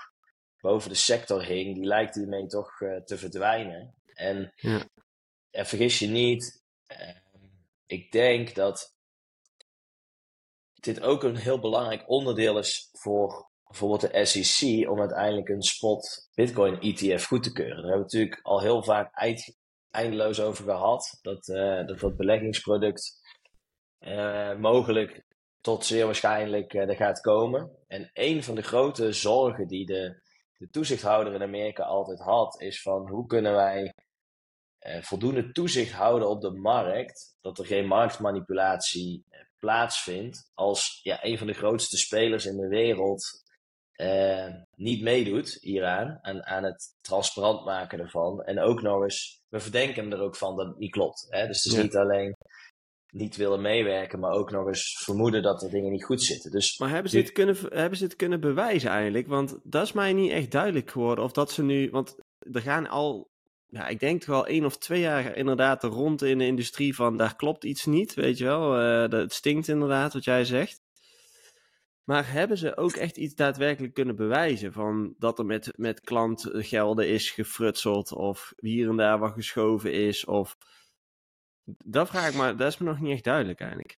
boven 0.61 0.91
de 0.91 0.97
sector 0.97 1.45
hing, 1.45 1.75
die 1.75 1.85
lijkt 1.85 2.15
hiermee 2.15 2.47
toch 2.47 2.77
te 3.05 3.19
verdwijnen. 3.19 3.95
En 4.15 4.53
ja. 4.57 4.83
vergis 5.65 5.99
je 5.99 6.09
niet, 6.09 6.63
ik 7.87 8.13
denk 8.13 8.55
dat 8.55 8.97
dit 10.75 11.01
ook 11.01 11.23
een 11.23 11.37
heel 11.37 11.61
belangrijk 11.61 12.09
onderdeel 12.09 12.59
is 12.59 12.89
voor 12.93 13.51
bijvoorbeeld 13.67 14.13
de 14.13 14.25
SEC 14.25 14.89
om 14.91 15.01
uiteindelijk 15.01 15.49
een 15.49 15.63
spot 15.63 16.29
Bitcoin 16.35 16.81
ETF 16.81 17.25
goed 17.25 17.43
te 17.43 17.53
keuren. 17.53 17.77
Daar 17.77 17.91
hebben 17.91 18.07
we 18.07 18.17
natuurlijk 18.17 18.41
al 18.43 18.61
heel 18.61 18.83
vaak 18.83 19.11
eindeloos 19.97 20.41
over 20.41 20.65
gehad. 20.65 21.19
Dat 21.23 21.49
uh, 21.49 21.87
dat, 21.87 21.99
dat 21.99 22.17
beleggingsproduct 22.17 23.21
uh, 24.01 24.57
mogelijk 24.57 25.25
tot 25.61 25.85
zeer 25.85 26.05
waarschijnlijk 26.05 26.75
uh, 26.75 26.89
er 26.89 26.97
gaat 26.97 27.21
komen. 27.21 27.71
En 27.87 28.11
een 28.13 28.43
van 28.43 28.55
de 28.55 28.63
grote 28.63 29.13
zorgen 29.13 29.67
die 29.67 29.87
de, 29.87 30.21
de 30.59 30.69
toezichthouder 30.71 31.35
in 31.35 31.43
Amerika 31.43 31.83
altijd 31.83 32.21
had, 32.21 32.61
is 32.61 32.83
van 32.83 33.09
hoe 33.09 33.27
kunnen 33.27 33.55
wij 33.55 33.95
voldoende 35.01 35.53
toezicht 35.53 35.93
houden 35.93 36.29
op 36.29 36.41
de 36.41 36.51
markt, 36.51 37.37
dat 37.41 37.59
er 37.59 37.67
geen 37.67 37.87
marktmanipulatie 37.87 39.25
plaatsvindt 39.59 40.51
als 40.55 41.01
ja, 41.03 41.25
een 41.25 41.39
van 41.39 41.47
de 41.47 41.53
grootste 41.53 41.97
spelers 41.97 42.47
in 42.47 42.57
de 42.57 42.69
wereld 42.69 43.46
uh, 43.97 44.47
niet 44.75 45.03
meedoet 45.03 45.59
hieraan, 45.61 46.19
aan, 46.23 46.45
aan 46.45 46.65
het 46.65 46.95
transparant 47.01 47.65
maken 47.65 47.99
ervan. 48.01 48.43
En 48.43 48.61
ook 48.61 48.83
nog 48.83 49.03
eens, 49.03 49.41
we 49.49 49.61
verdenken 49.61 50.13
er 50.13 50.21
ook 50.21 50.37
van 50.37 50.57
dat 50.57 50.67
het 50.67 50.79
niet 50.79 50.91
klopt. 50.91 51.27
Hè? 51.29 51.47
Dus 51.47 51.63
het 51.63 51.73
is 51.73 51.83
niet 51.83 51.97
alleen 51.97 52.37
niet 53.11 53.37
willen 53.37 53.61
meewerken, 53.61 54.21
maar 54.21 54.33
ook 54.33 54.51
nog 54.51 54.67
eens 54.67 55.03
vermoeden 55.05 55.43
dat 55.43 55.63
er 55.63 55.71
dingen 55.71 55.91
niet 55.91 56.05
goed 56.05 56.23
zitten. 56.23 56.51
Dus 56.51 56.79
maar 56.79 56.91
hebben 56.91 57.11
ze, 57.11 57.17
dit 57.17 57.33
kunnen, 57.33 57.57
hebben 57.69 57.99
ze 57.99 58.05
het 58.05 58.17
kunnen 58.17 58.41
bewijzen 58.41 58.91
eigenlijk? 58.91 59.27
Want 59.27 59.59
dat 59.63 59.83
is 59.83 59.93
mij 59.93 60.13
niet 60.13 60.31
echt 60.31 60.51
duidelijk 60.51 60.91
geworden. 60.91 61.25
Of 61.25 61.33
dat 61.33 61.51
ze 61.51 61.63
nu, 61.63 61.91
want 61.91 62.17
er 62.53 62.61
gaan 62.61 62.89
al 62.89 63.29
ja, 63.69 63.89
ik 63.89 64.01
denk 64.01 64.21
toch 64.21 64.29
wel 64.29 64.47
één 64.47 64.65
of 64.65 64.79
twee 64.79 65.01
jaar 65.01 65.37
inderdaad 65.37 65.83
rond 65.83 66.23
in 66.23 66.39
de 66.39 66.47
industrie 66.47 66.95
van 66.95 67.17
daar 67.17 67.37
klopt 67.37 67.65
iets 67.65 67.87
niet, 67.87 68.15
weet 68.15 68.39
je 68.39 68.45
wel. 68.45 68.81
Uh, 68.81 69.11
het 69.11 69.33
stinkt 69.33 69.69
inderdaad 69.69 70.13
wat 70.13 70.25
jij 70.25 70.45
zegt. 70.45 70.81
Maar 72.07 72.33
hebben 72.33 72.59
ze 72.59 72.77
ook 72.77 72.93
echt 72.93 73.17
iets 73.17 73.35
daadwerkelijk 73.35 73.95
kunnen 73.95 74.17
bewijzen 74.17 74.73
van 74.73 75.15
dat 75.19 75.39
er 75.39 75.47
met, 75.47 75.73
met 75.77 76.01
klantgelden 76.01 77.09
is 77.09 77.31
gefrutseld 77.31 78.13
of 78.13 78.53
hier 78.57 78.89
en 78.89 78.97
daar 78.97 79.19
wat 79.19 79.33
geschoven 79.33 79.93
is 79.93 80.25
of... 80.25 80.57
Dat 81.85 82.09
vraag 82.09 82.29
ik 82.29 82.35
maar, 82.35 82.57
dat 82.57 82.69
is 82.69 82.79
me 82.79 82.87
nog 82.87 83.01
niet 83.01 83.13
echt 83.13 83.25
duidelijk 83.25 83.61
eigenlijk. 83.61 83.99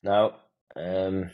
Nou, 0.00 0.32
um, 0.76 1.32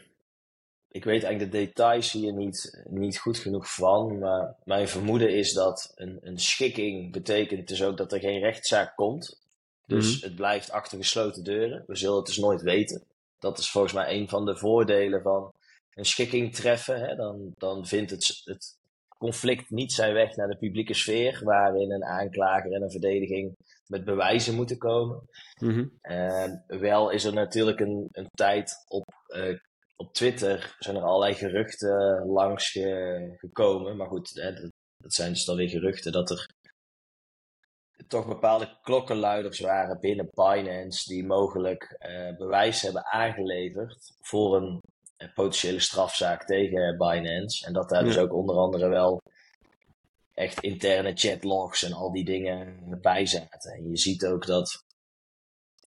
ik 0.89 1.05
weet 1.05 1.23
eigenlijk 1.23 1.53
de 1.53 1.59
details 1.59 2.13
hier 2.13 2.33
niet, 2.33 2.85
niet 2.89 3.19
goed 3.19 3.39
genoeg 3.39 3.75
van. 3.75 4.19
Maar 4.19 4.57
mijn 4.65 4.89
vermoeden 4.89 5.35
is 5.37 5.53
dat 5.53 5.93
een, 5.95 6.19
een 6.23 6.39
schikking 6.39 7.13
betekent 7.13 7.69
dus 7.69 7.83
ook 7.83 7.97
dat 7.97 8.13
er 8.13 8.21
geen 8.21 8.41
rechtszaak 8.41 8.97
komt. 8.97 9.41
Dus 9.87 10.17
mhm. 10.17 10.25
het 10.27 10.35
blijft 10.35 10.71
achter 10.71 10.99
gesloten 10.99 11.45
deuren. 11.45 11.85
We 11.87 11.97
zullen 11.97 12.17
het 12.17 12.27
dus 12.27 12.39
nooit 12.39 12.63
weten. 12.63 13.03
Dat 13.39 13.59
is 13.59 13.71
volgens 13.71 13.93
mij 13.93 14.15
een 14.17 14.29
van 14.29 14.45
de 14.45 14.57
voordelen 14.57 15.23
van 15.23 15.53
een 15.95 16.05
schikking 16.05 16.55
treffen. 16.55 17.01
Hè? 17.01 17.15
Dan, 17.15 17.53
dan 17.57 17.87
vindt 17.87 18.11
het, 18.11 18.41
het 18.45 18.79
conflict 19.19 19.71
niet 19.71 19.93
zijn 19.93 20.13
weg 20.13 20.37
naar 20.37 20.49
de 20.49 20.57
publieke 20.57 20.95
sfeer, 20.95 21.41
waarin 21.45 21.93
een 21.93 22.05
aanklager 22.05 22.73
en 22.73 22.83
een 22.83 22.91
verdediging 22.91 23.57
met 23.87 24.05
bewijzen 24.05 24.55
moeten 24.55 24.79
komen. 24.79 25.29
Mm 25.61 25.95
wel 26.67 27.11
is 27.11 27.25
er 27.25 27.33
natuurlijk 27.33 27.81
een, 27.81 28.09
een 28.13 28.29
tijd 28.35 28.85
op 28.89 29.05
uh, 29.29 29.59
op 29.97 30.13
Twitter 30.13 30.77
zijn 30.79 30.97
er 30.97 31.03
allerlei 31.03 31.35
geruchten 31.35 32.27
langs 32.27 32.79
gekomen. 33.37 33.97
Maar 33.97 34.09
goed, 34.09 34.31
hè, 34.35 34.53
dat, 34.53 34.71
dat, 34.97 35.13
zijn 35.13 35.33
dus 35.33 35.45
dan 35.45 35.57
weer 35.57 35.69
geruchten 35.69 36.13
dat 36.13 36.31
er 36.31 36.49
toch 38.09 38.27
bepaalde 38.27 38.79
klokkenluiders 38.83 39.61
waren 39.61 40.01
binnen 40.01 40.31
Binance 40.35 41.09
die 41.09 41.27
mogelijk 41.27 41.97
uh, 42.01 42.37
bewijs 42.37 42.83
hebben 42.83 43.05
aangeleverd 43.05 44.17
voor 44.21 44.57
een, 44.57 44.81
potentiële 45.35 45.81
strafzaak 45.81 46.45
tegen 46.45 46.97
Binance. 46.97 47.67
En 47.67 47.73
dat 47.73 47.89
daar 47.89 48.05
dus 48.05 48.19
ook 48.19 48.33
onder 48.33 48.57
andere 48.57 48.89
wel 48.89 49.23
echt 50.35 50.61
interne 50.61 51.13
chatlogs 51.15 51.83
en 51.83 51.93
al 51.93 52.13
die 52.13 52.25
dingen 52.25 52.99
bij 53.01 53.27
zaten. 53.27 53.73
En 53.73 53.89
je 53.89 53.97
ziet 53.97 54.27
ook 54.27 54.47
dat 54.47 54.85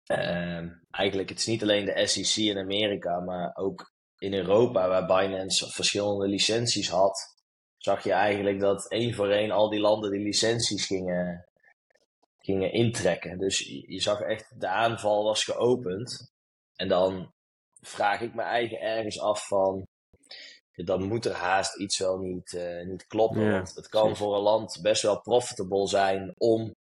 uh, 0.06 0.62
eigenlijk 0.90 1.28
het 1.28 1.38
is 1.38 1.46
niet 1.46 1.62
alleen 1.62 1.84
de 1.84 2.06
SEC 2.06 2.44
in 2.44 2.58
Amerika, 2.58 3.20
maar 3.20 3.56
ook 3.56 3.92
in 4.18 4.34
Europa, 4.34 4.88
waar 4.88 5.06
Binance 5.06 5.70
verschillende 5.70 6.28
licenties 6.28 6.88
had, 6.88 7.34
zag 7.76 8.04
je 8.04 8.12
eigenlijk 8.12 8.60
dat 8.60 8.90
één 8.90 9.14
voor 9.14 9.30
één 9.30 9.50
al 9.50 9.68
die 9.68 9.80
landen 9.80 10.10
die 10.10 10.22
licenties 10.22 10.86
gingen, 10.86 11.48
gingen 12.48 12.72
intrekken. 12.72 13.38
Dus 13.38 13.58
je 13.86 14.00
zag 14.00 14.20
echt, 14.20 14.60
de 14.60 14.68
aanval 14.68 15.24
was 15.24 15.44
geopend. 15.44 16.32
En 16.76 16.88
dan 16.88 17.32
vraag 17.80 18.20
ik 18.20 18.34
me 18.34 18.42
eigen 18.42 18.80
ergens 18.80 19.20
af 19.20 19.46
van, 19.46 19.86
dan 20.74 21.02
moet 21.02 21.24
er 21.24 21.34
haast 21.34 21.76
iets 21.76 21.98
wel 21.98 22.18
niet, 22.18 22.52
uh, 22.52 22.86
niet 22.86 23.06
kloppen. 23.06 23.50
want 23.50 23.74
het 23.74 23.88
kan 23.88 24.16
voor 24.16 24.36
een 24.36 24.42
land 24.42 24.78
best 24.82 25.02
wel 25.02 25.20
profitable 25.20 25.88
zijn 25.88 26.34
om 26.36 26.74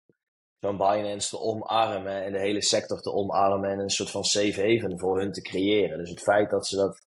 zo'n 0.60 0.78
Binance 0.78 1.30
te 1.30 1.40
omarmen 1.40 2.24
en 2.24 2.32
de 2.32 2.40
hele 2.40 2.64
sector 2.64 3.02
te 3.02 3.14
omarmen 3.14 3.70
en 3.70 3.80
een 3.80 3.90
soort 3.90 4.12
van 4.12 4.24
safe 4.24 4.62
haven 4.62 5.00
voor 5.00 5.20
hun 5.20 5.32
te 5.32 5.42
creëren. 5.42 5.98
Dus 5.98 6.10
het 6.10 6.22
feit 6.22 6.50
dat 6.50 6.68
ze 6.68 6.76
dat 6.76 7.06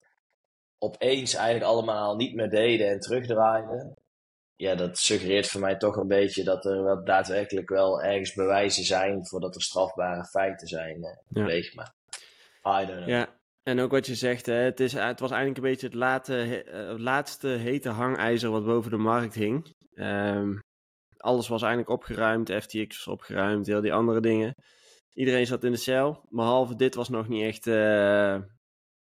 opeens 0.77 1.33
eigenlijk 1.33 1.71
allemaal 1.71 2.15
niet 2.15 2.35
meer 2.35 2.49
deden 2.49 2.89
en 2.89 2.99
terugdraaiden. 2.99 3.93
Ja, 4.57 4.75
dat 4.75 4.97
suggereert 4.97 5.47
voor 5.47 5.61
mij 5.61 5.77
toch 5.77 5.95
een 5.95 6.07
beetje 6.07 6.43
dat 6.43 6.65
er 6.65 6.83
wel 6.83 7.03
daadwerkelijk 7.03 7.69
wel 7.69 8.03
ergens 8.03 8.33
bewijzen 8.33 8.83
zijn 8.83 9.27
voordat 9.27 9.55
er 9.55 9.61
strafbare 9.61 10.25
feiten 10.25 10.67
zijn 10.67 11.17
uh, 11.33 11.73
Maar 11.73 11.93
I 12.81 12.85
don't 12.85 12.97
know. 12.97 13.09
Ja, 13.09 13.35
en 13.63 13.79
ook 13.79 13.91
wat 13.91 14.05
je 14.05 14.15
zegt, 14.15 14.45
hè, 14.45 14.53
het, 14.53 14.79
is, 14.79 14.93
het 14.93 15.19
was 15.19 15.31
eigenlijk 15.31 15.57
een 15.63 15.71
beetje 15.71 15.87
het 15.87 15.95
late, 15.95 16.63
uh, 16.73 16.99
laatste 16.99 17.47
hete 17.47 17.89
hangijzer 17.89 18.49
wat 18.49 18.65
boven 18.65 18.91
de 18.91 18.97
markt 18.97 19.33
hing. 19.33 19.73
Um, 19.93 20.59
alles 21.17 21.47
was 21.47 21.61
eigenlijk 21.61 21.91
opgeruimd, 21.91 22.51
FTX 22.51 23.05
was 23.05 23.07
opgeruimd, 23.07 23.67
heel 23.67 23.81
die 23.81 23.93
andere 23.93 24.19
dingen. 24.19 24.55
Iedereen 25.13 25.45
zat 25.45 25.63
in 25.63 25.71
de 25.71 25.77
cel, 25.77 26.25
behalve 26.29 26.75
dit 26.75 26.95
was 26.95 27.09
nog 27.09 27.27
niet 27.27 27.43
echt 27.43 27.67
uh, 27.67 28.37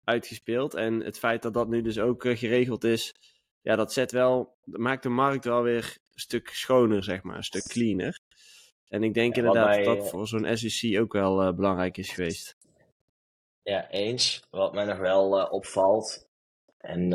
uitgespeeld. 0.04 0.74
En 0.74 1.00
het 1.00 1.18
feit 1.18 1.42
dat 1.42 1.54
dat 1.54 1.68
nu 1.68 1.82
dus 1.82 1.98
ook 1.98 2.24
uh, 2.24 2.36
geregeld 2.36 2.84
is, 2.84 3.12
ja, 3.66 3.76
dat 3.76 3.92
zet 3.92 4.12
wel, 4.12 4.56
maakt 4.64 5.02
de 5.02 5.08
markt 5.08 5.44
wel 5.44 5.62
weer 5.62 5.98
een 6.14 6.20
stuk 6.20 6.48
schoner, 6.48 7.04
zeg 7.04 7.22
maar, 7.22 7.36
een 7.36 7.44
stuk 7.44 7.62
cleaner. 7.62 8.20
En 8.88 9.02
ik 9.02 9.14
denk 9.14 9.36
inderdaad 9.36 9.84
dat 9.84 9.84
dat 9.84 10.08
voor 10.08 10.26
zo'n 10.26 10.56
SEC 10.56 11.00
ook 11.00 11.12
wel 11.12 11.42
uh, 11.42 11.54
belangrijk 11.54 11.96
is 11.96 12.10
geweest. 12.10 12.56
Ja, 13.62 13.90
eens. 13.90 14.46
Wat 14.50 14.74
mij 14.74 14.84
nog 14.84 14.98
wel 14.98 15.38
uh, 15.38 15.52
opvalt, 15.52 16.28
en 16.78 17.10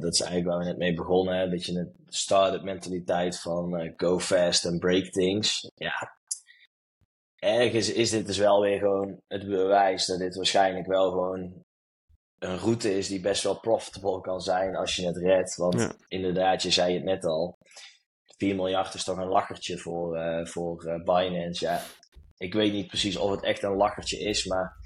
dat 0.00 0.12
is 0.12 0.20
eigenlijk 0.20 0.50
waar 0.50 0.58
we 0.58 0.64
net 0.64 0.78
mee 0.78 0.94
begonnen, 0.94 1.42
een 1.42 1.50
beetje 1.50 1.78
een 1.78 1.94
start-up 2.06 2.62
mentaliteit 2.62 3.40
van 3.40 3.92
go 3.96 4.18
fast 4.18 4.66
and 4.66 4.80
break 4.80 5.04
things. 5.04 5.70
Ja, 5.74 6.16
ergens 7.36 7.92
is 7.92 8.10
dit 8.10 8.26
dus 8.26 8.38
wel 8.38 8.60
weer 8.60 8.78
gewoon 8.78 9.20
het 9.28 9.48
bewijs 9.48 10.06
dat 10.06 10.18
dit 10.18 10.36
waarschijnlijk 10.36 10.86
wel 10.86 11.10
gewoon 11.10 11.66
een 12.38 12.58
route 12.58 12.96
is 12.96 13.08
die 13.08 13.20
best 13.20 13.42
wel 13.42 13.60
profitable 13.60 14.20
kan 14.20 14.40
zijn 14.40 14.76
als 14.76 14.96
je 14.96 15.06
het 15.06 15.16
redt. 15.16 15.56
Want 15.56 15.96
inderdaad, 16.08 16.62
je 16.62 16.70
zei 16.70 16.94
het 16.94 17.04
net 17.04 17.24
al. 17.24 17.58
4 18.24 18.54
miljard 18.54 18.94
is 18.94 19.04
toch 19.04 19.16
een 19.16 19.28
lachertje 19.28 19.78
voor, 19.78 20.16
uh, 20.16 20.46
voor 20.46 20.84
uh, 20.86 20.94
Binance. 21.04 21.64
Ja, 21.64 21.82
ik 22.36 22.54
weet 22.54 22.72
niet 22.72 22.86
precies 22.86 23.16
of 23.16 23.30
het 23.30 23.44
echt 23.44 23.62
een 23.62 23.76
lachertje 23.76 24.18
is, 24.18 24.44
maar 24.44 24.76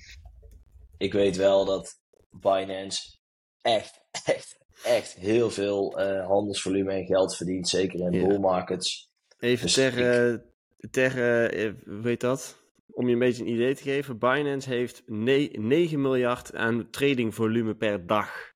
ik 0.97 1.13
weet 1.13 1.37
wel 1.37 1.65
dat 1.65 2.01
Binance 2.31 3.19
echt, 3.63 4.01
echt, 4.25 4.59
echt 4.85 5.15
heel 5.15 5.51
veel 5.51 6.01
uh, 6.01 6.27
handelsvolume 6.27 6.93
en 6.93 7.07
geld 7.07 7.37
verdient. 7.37 7.69
Zeker 7.69 8.01
in 8.01 8.13
ja. 8.13 8.27
bull 8.27 8.39
markets. 8.39 9.11
Even 9.39 9.65
dus 9.65 9.75
tegen, 9.75 10.35
ik... 10.79 10.93
tegen, 10.93 12.03
weet 12.03 12.21
dat? 12.21 12.62
Om 12.95 13.07
je 13.07 13.13
een 13.13 13.19
beetje 13.19 13.43
een 13.43 13.53
idee 13.53 13.75
te 13.75 13.83
geven, 13.83 14.19
Binance 14.19 14.69
heeft 14.69 15.03
9 15.07 16.01
miljard 16.01 16.55
aan 16.55 16.91
tradingvolume 16.91 17.75
per 17.75 18.07
dag. 18.07 18.53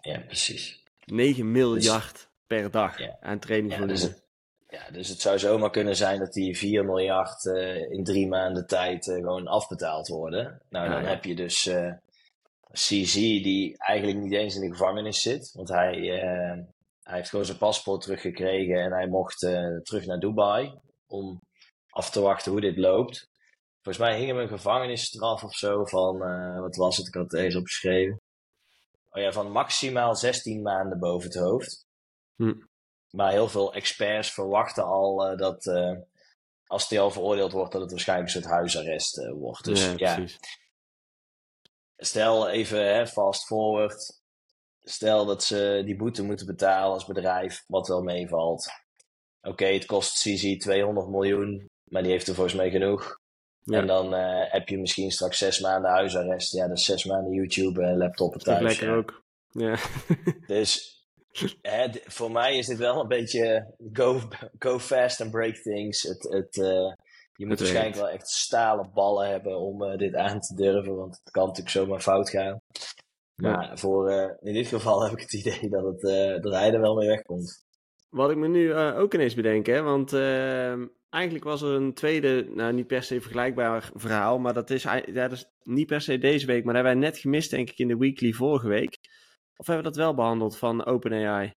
Ja, 0.00 0.18
precies. 0.18 0.84
9 1.04 1.50
miljard 1.52 2.30
per 2.46 2.70
dag 2.70 2.96
aan 3.20 3.38
tradingvolume. 3.38 3.98
Ja, 3.98 4.14
Ja, 4.68 4.90
dus 4.90 5.08
het 5.08 5.20
zou 5.20 5.38
zomaar 5.38 5.70
kunnen 5.70 5.96
zijn 5.96 6.18
dat 6.18 6.32
die 6.32 6.56
4 6.56 6.84
miljard 6.84 7.46
eh, 7.46 7.90
in 7.90 8.04
drie 8.04 8.28
maanden 8.28 8.66
tijd 8.66 9.08
eh, 9.08 9.14
gewoon 9.14 9.46
afbetaald 9.46 10.08
worden. 10.08 10.62
Nou, 10.68 10.86
Ja, 10.86 10.92
dan 10.92 11.02
ja. 11.02 11.08
heb 11.08 11.24
je 11.24 11.34
dus 11.34 11.66
eh 11.66 11.92
CZ 12.72 13.14
die 13.14 13.78
eigenlijk 13.78 14.18
niet 14.18 14.32
eens 14.32 14.54
in 14.54 14.60
de 14.60 14.70
gevangenis 14.70 15.20
zit. 15.20 15.52
Want 15.52 15.68
hij, 15.68 15.98
hij 17.02 17.16
heeft 17.16 17.28
gewoon 17.28 17.44
zijn 17.44 17.58
paspoort 17.58 18.02
teruggekregen 18.02 18.82
en 18.82 18.92
hij 18.92 19.06
mocht 19.06 19.38
terug 19.82 20.06
naar 20.06 20.18
Dubai 20.18 20.72
om 21.06 21.40
af 21.96 22.10
te 22.10 22.20
wachten 22.20 22.52
hoe 22.52 22.60
dit 22.60 22.76
loopt. 22.76 23.28
Volgens 23.82 24.04
mij 24.06 24.16
hing 24.16 24.28
hem 24.28 24.38
een 24.38 24.48
gevangenisstraf 24.48 25.44
of 25.44 25.54
zo 25.54 25.84
van, 25.84 26.22
eh, 26.22 26.60
wat 26.60 26.76
was 26.76 26.96
het? 26.96 27.06
Ik 27.06 27.14
had 27.14 27.30
het 27.30 27.40
eens 27.40 27.56
opgeschreven. 27.56 28.20
Oh 29.10 29.22
ja, 29.22 29.32
van 29.32 29.50
maximaal 29.50 30.16
16 30.16 30.62
maanden 30.62 30.98
boven 30.98 31.28
het 31.28 31.38
hoofd. 31.38 31.86
Hm. 32.36 32.54
Maar 33.10 33.30
heel 33.30 33.48
veel 33.48 33.74
experts 33.74 34.32
verwachten 34.32 34.84
al 34.84 35.26
eh, 35.26 35.38
dat 35.38 35.66
eh, 35.66 35.96
als 36.66 36.88
hij 36.88 37.00
al 37.00 37.10
veroordeeld 37.10 37.52
wordt, 37.52 37.72
dat 37.72 37.80
het 37.80 37.90
waarschijnlijk 37.90 38.34
een 38.34 38.42
soort 38.42 38.54
huisarrest 38.54 39.28
wordt. 39.28 39.64
Dus 39.64 39.92
ja, 39.96 40.24
stel 41.96 42.48
even 42.48 42.94
hè, 42.94 43.06
fast 43.06 43.46
forward. 43.46 44.20
Stel 44.80 45.26
dat 45.26 45.44
ze 45.44 45.82
die 45.84 45.96
boete 45.96 46.22
moeten 46.22 46.46
betalen 46.46 46.92
als 46.92 47.06
bedrijf, 47.06 47.64
wat 47.66 47.88
wel 47.88 48.02
meevalt. 48.02 48.70
Oké, 49.40 49.66
het 49.66 49.86
kost 49.86 50.12
CZ 50.12 50.56
200 50.56 51.08
miljoen, 51.08 51.70
maar 51.88 52.02
die 52.02 52.10
heeft 52.10 52.28
er 52.28 52.34
volgens 52.34 52.56
mij 52.56 52.70
genoeg. 52.70 53.18
Ja. 53.62 53.80
En 53.80 53.86
dan 53.86 54.14
eh, 54.14 54.52
heb 54.52 54.68
je 54.68 54.78
misschien 54.78 55.10
straks 55.10 55.38
zes 55.38 55.60
maanden 55.60 55.90
huisarrest. 55.90 56.52
Ja, 56.52 56.68
dat 56.68 56.76
is 56.78 56.84
zes 56.84 57.04
maanden 57.04 57.32
YouTube 57.32 57.82
en 57.82 57.96
laptoppen 57.96 58.40
Dat 58.44 58.54
is 58.54 58.58
thuis. 58.60 58.70
lekker 58.70 58.88
ja. 58.88 58.96
ook. 58.96 59.22
Ja. 59.48 59.76
Dus 60.54 60.94
hè, 61.62 61.88
voor 62.04 62.32
mij 62.32 62.56
is 62.58 62.66
dit 62.66 62.78
wel 62.78 63.00
een 63.00 63.08
beetje 63.08 63.74
go, 63.92 64.20
go 64.58 64.78
fast 64.78 65.20
and 65.20 65.30
break 65.30 65.54
things. 65.54 66.02
Het, 66.02 66.22
het, 66.22 66.58
eh, 66.58 66.92
je 67.32 67.46
moet 67.46 67.50
Het 67.50 67.58
waarschijnlijk 67.58 67.96
wel 67.96 68.08
echt 68.08 68.28
stalen 68.28 68.90
ballen 68.94 69.28
hebben 69.28 69.58
om 69.58 69.82
eh, 69.82 69.98
dit 69.98 70.14
aan 70.14 70.40
te 70.40 70.54
durven, 70.54 70.96
want 70.96 71.20
het 71.24 71.30
kan 71.30 71.46
natuurlijk 71.46 71.76
zomaar 71.76 72.00
fout 72.00 72.30
gaan. 72.30 72.60
Maar 73.34 73.78
voor, 73.78 74.10
in 74.40 74.52
dit 74.52 74.66
geval 74.66 75.02
heb 75.02 75.12
ik 75.12 75.20
het 75.20 75.32
idee 75.32 75.68
dat, 75.70 75.84
het, 75.84 76.00
dat 76.42 76.52
hij 76.52 76.72
er 76.72 76.80
wel 76.80 76.96
mee 76.96 77.08
wegkomt. 77.08 77.64
Wat 78.08 78.30
ik 78.30 78.36
me 78.36 78.48
nu 78.48 78.74
ook 78.74 79.14
ineens 79.14 79.34
bedenk, 79.34 79.66
hè, 79.66 79.82
want 79.82 80.12
ehm, 80.12 80.86
eigenlijk 81.16 81.44
was 81.44 81.62
er 81.62 81.70
een 81.70 81.94
tweede, 81.94 82.50
nou 82.54 82.72
niet 82.72 82.86
per 82.86 83.02
se 83.02 83.20
vergelijkbaar 83.20 83.90
verhaal, 83.94 84.38
maar 84.38 84.54
dat 84.54 84.70
is, 84.70 84.82
ja, 84.82 85.00
dat 85.00 85.32
is 85.32 85.46
niet 85.62 85.86
per 85.86 86.00
se 86.00 86.18
deze 86.18 86.46
week, 86.46 86.64
maar 86.64 86.74
hebben 86.74 86.92
wij 86.92 87.02
net 87.02 87.18
gemist 87.18 87.50
denk 87.50 87.70
ik 87.70 87.78
in 87.78 87.88
de 87.88 87.96
weekly 87.96 88.32
vorige 88.32 88.68
week. 88.68 88.98
Of 89.56 89.66
hebben 89.66 89.84
we 89.84 89.90
dat 89.90 90.04
wel 90.04 90.14
behandeld 90.14 90.58
van 90.58 90.84
OpenAI? 90.84 91.50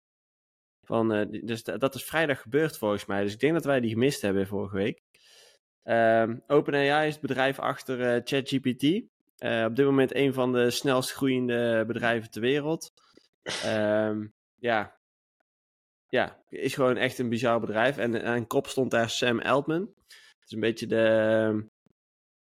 Van, 0.82 1.12
eh, 1.12 1.40
dus 1.44 1.62
dat 1.62 1.94
is 1.94 2.04
vrijdag 2.04 2.40
gebeurd 2.40 2.78
volgens 2.78 3.06
mij, 3.06 3.22
dus 3.22 3.32
ik 3.32 3.40
denk 3.40 3.52
dat 3.52 3.64
wij 3.64 3.80
die 3.80 3.90
gemist 3.90 4.22
hebben 4.22 4.46
vorige 4.46 4.76
week. 4.76 5.00
Ehm, 5.82 6.38
OpenAI 6.46 7.06
is 7.06 7.12
het 7.12 7.22
bedrijf 7.22 7.58
achter 7.58 8.00
eh, 8.00 8.20
ChatGPT. 8.24 8.82
Eh, 9.36 9.64
op 9.64 9.76
dit 9.76 9.84
moment 9.84 10.14
een 10.14 10.32
van 10.32 10.52
de 10.52 10.70
snelst 10.70 11.12
groeiende 11.12 11.84
bedrijven 11.86 12.30
ter 12.30 12.40
wereld. 12.40 12.92
Ehm, 13.42 14.26
ja, 14.56 14.97
ja, 16.08 16.38
is 16.48 16.74
gewoon 16.74 16.96
echt 16.96 17.18
een 17.18 17.28
bizar 17.28 17.60
bedrijf. 17.60 17.98
En 17.98 18.24
aan 18.24 18.46
kop 18.46 18.66
stond 18.66 18.90
daar 18.90 19.10
Sam 19.10 19.40
Altman. 19.40 19.80
Het 20.08 20.44
is 20.46 20.52
een 20.52 20.60
beetje 20.60 20.86
de, 20.86 21.64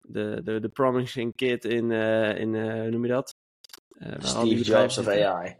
de, 0.00 0.40
de, 0.44 0.60
de 0.60 0.68
promising 0.68 1.34
kid 1.36 1.64
in, 1.64 1.92
eh, 1.92 2.38
in 2.38 2.54
eh, 2.54 2.72
hoe 2.80 2.90
noem 2.90 3.04
je 3.04 3.10
dat? 3.10 3.36
Eh, 3.90 4.12
Steve 4.18 4.62
Jobs 4.62 4.98
of. 4.98 5.06
AI. 5.08 5.56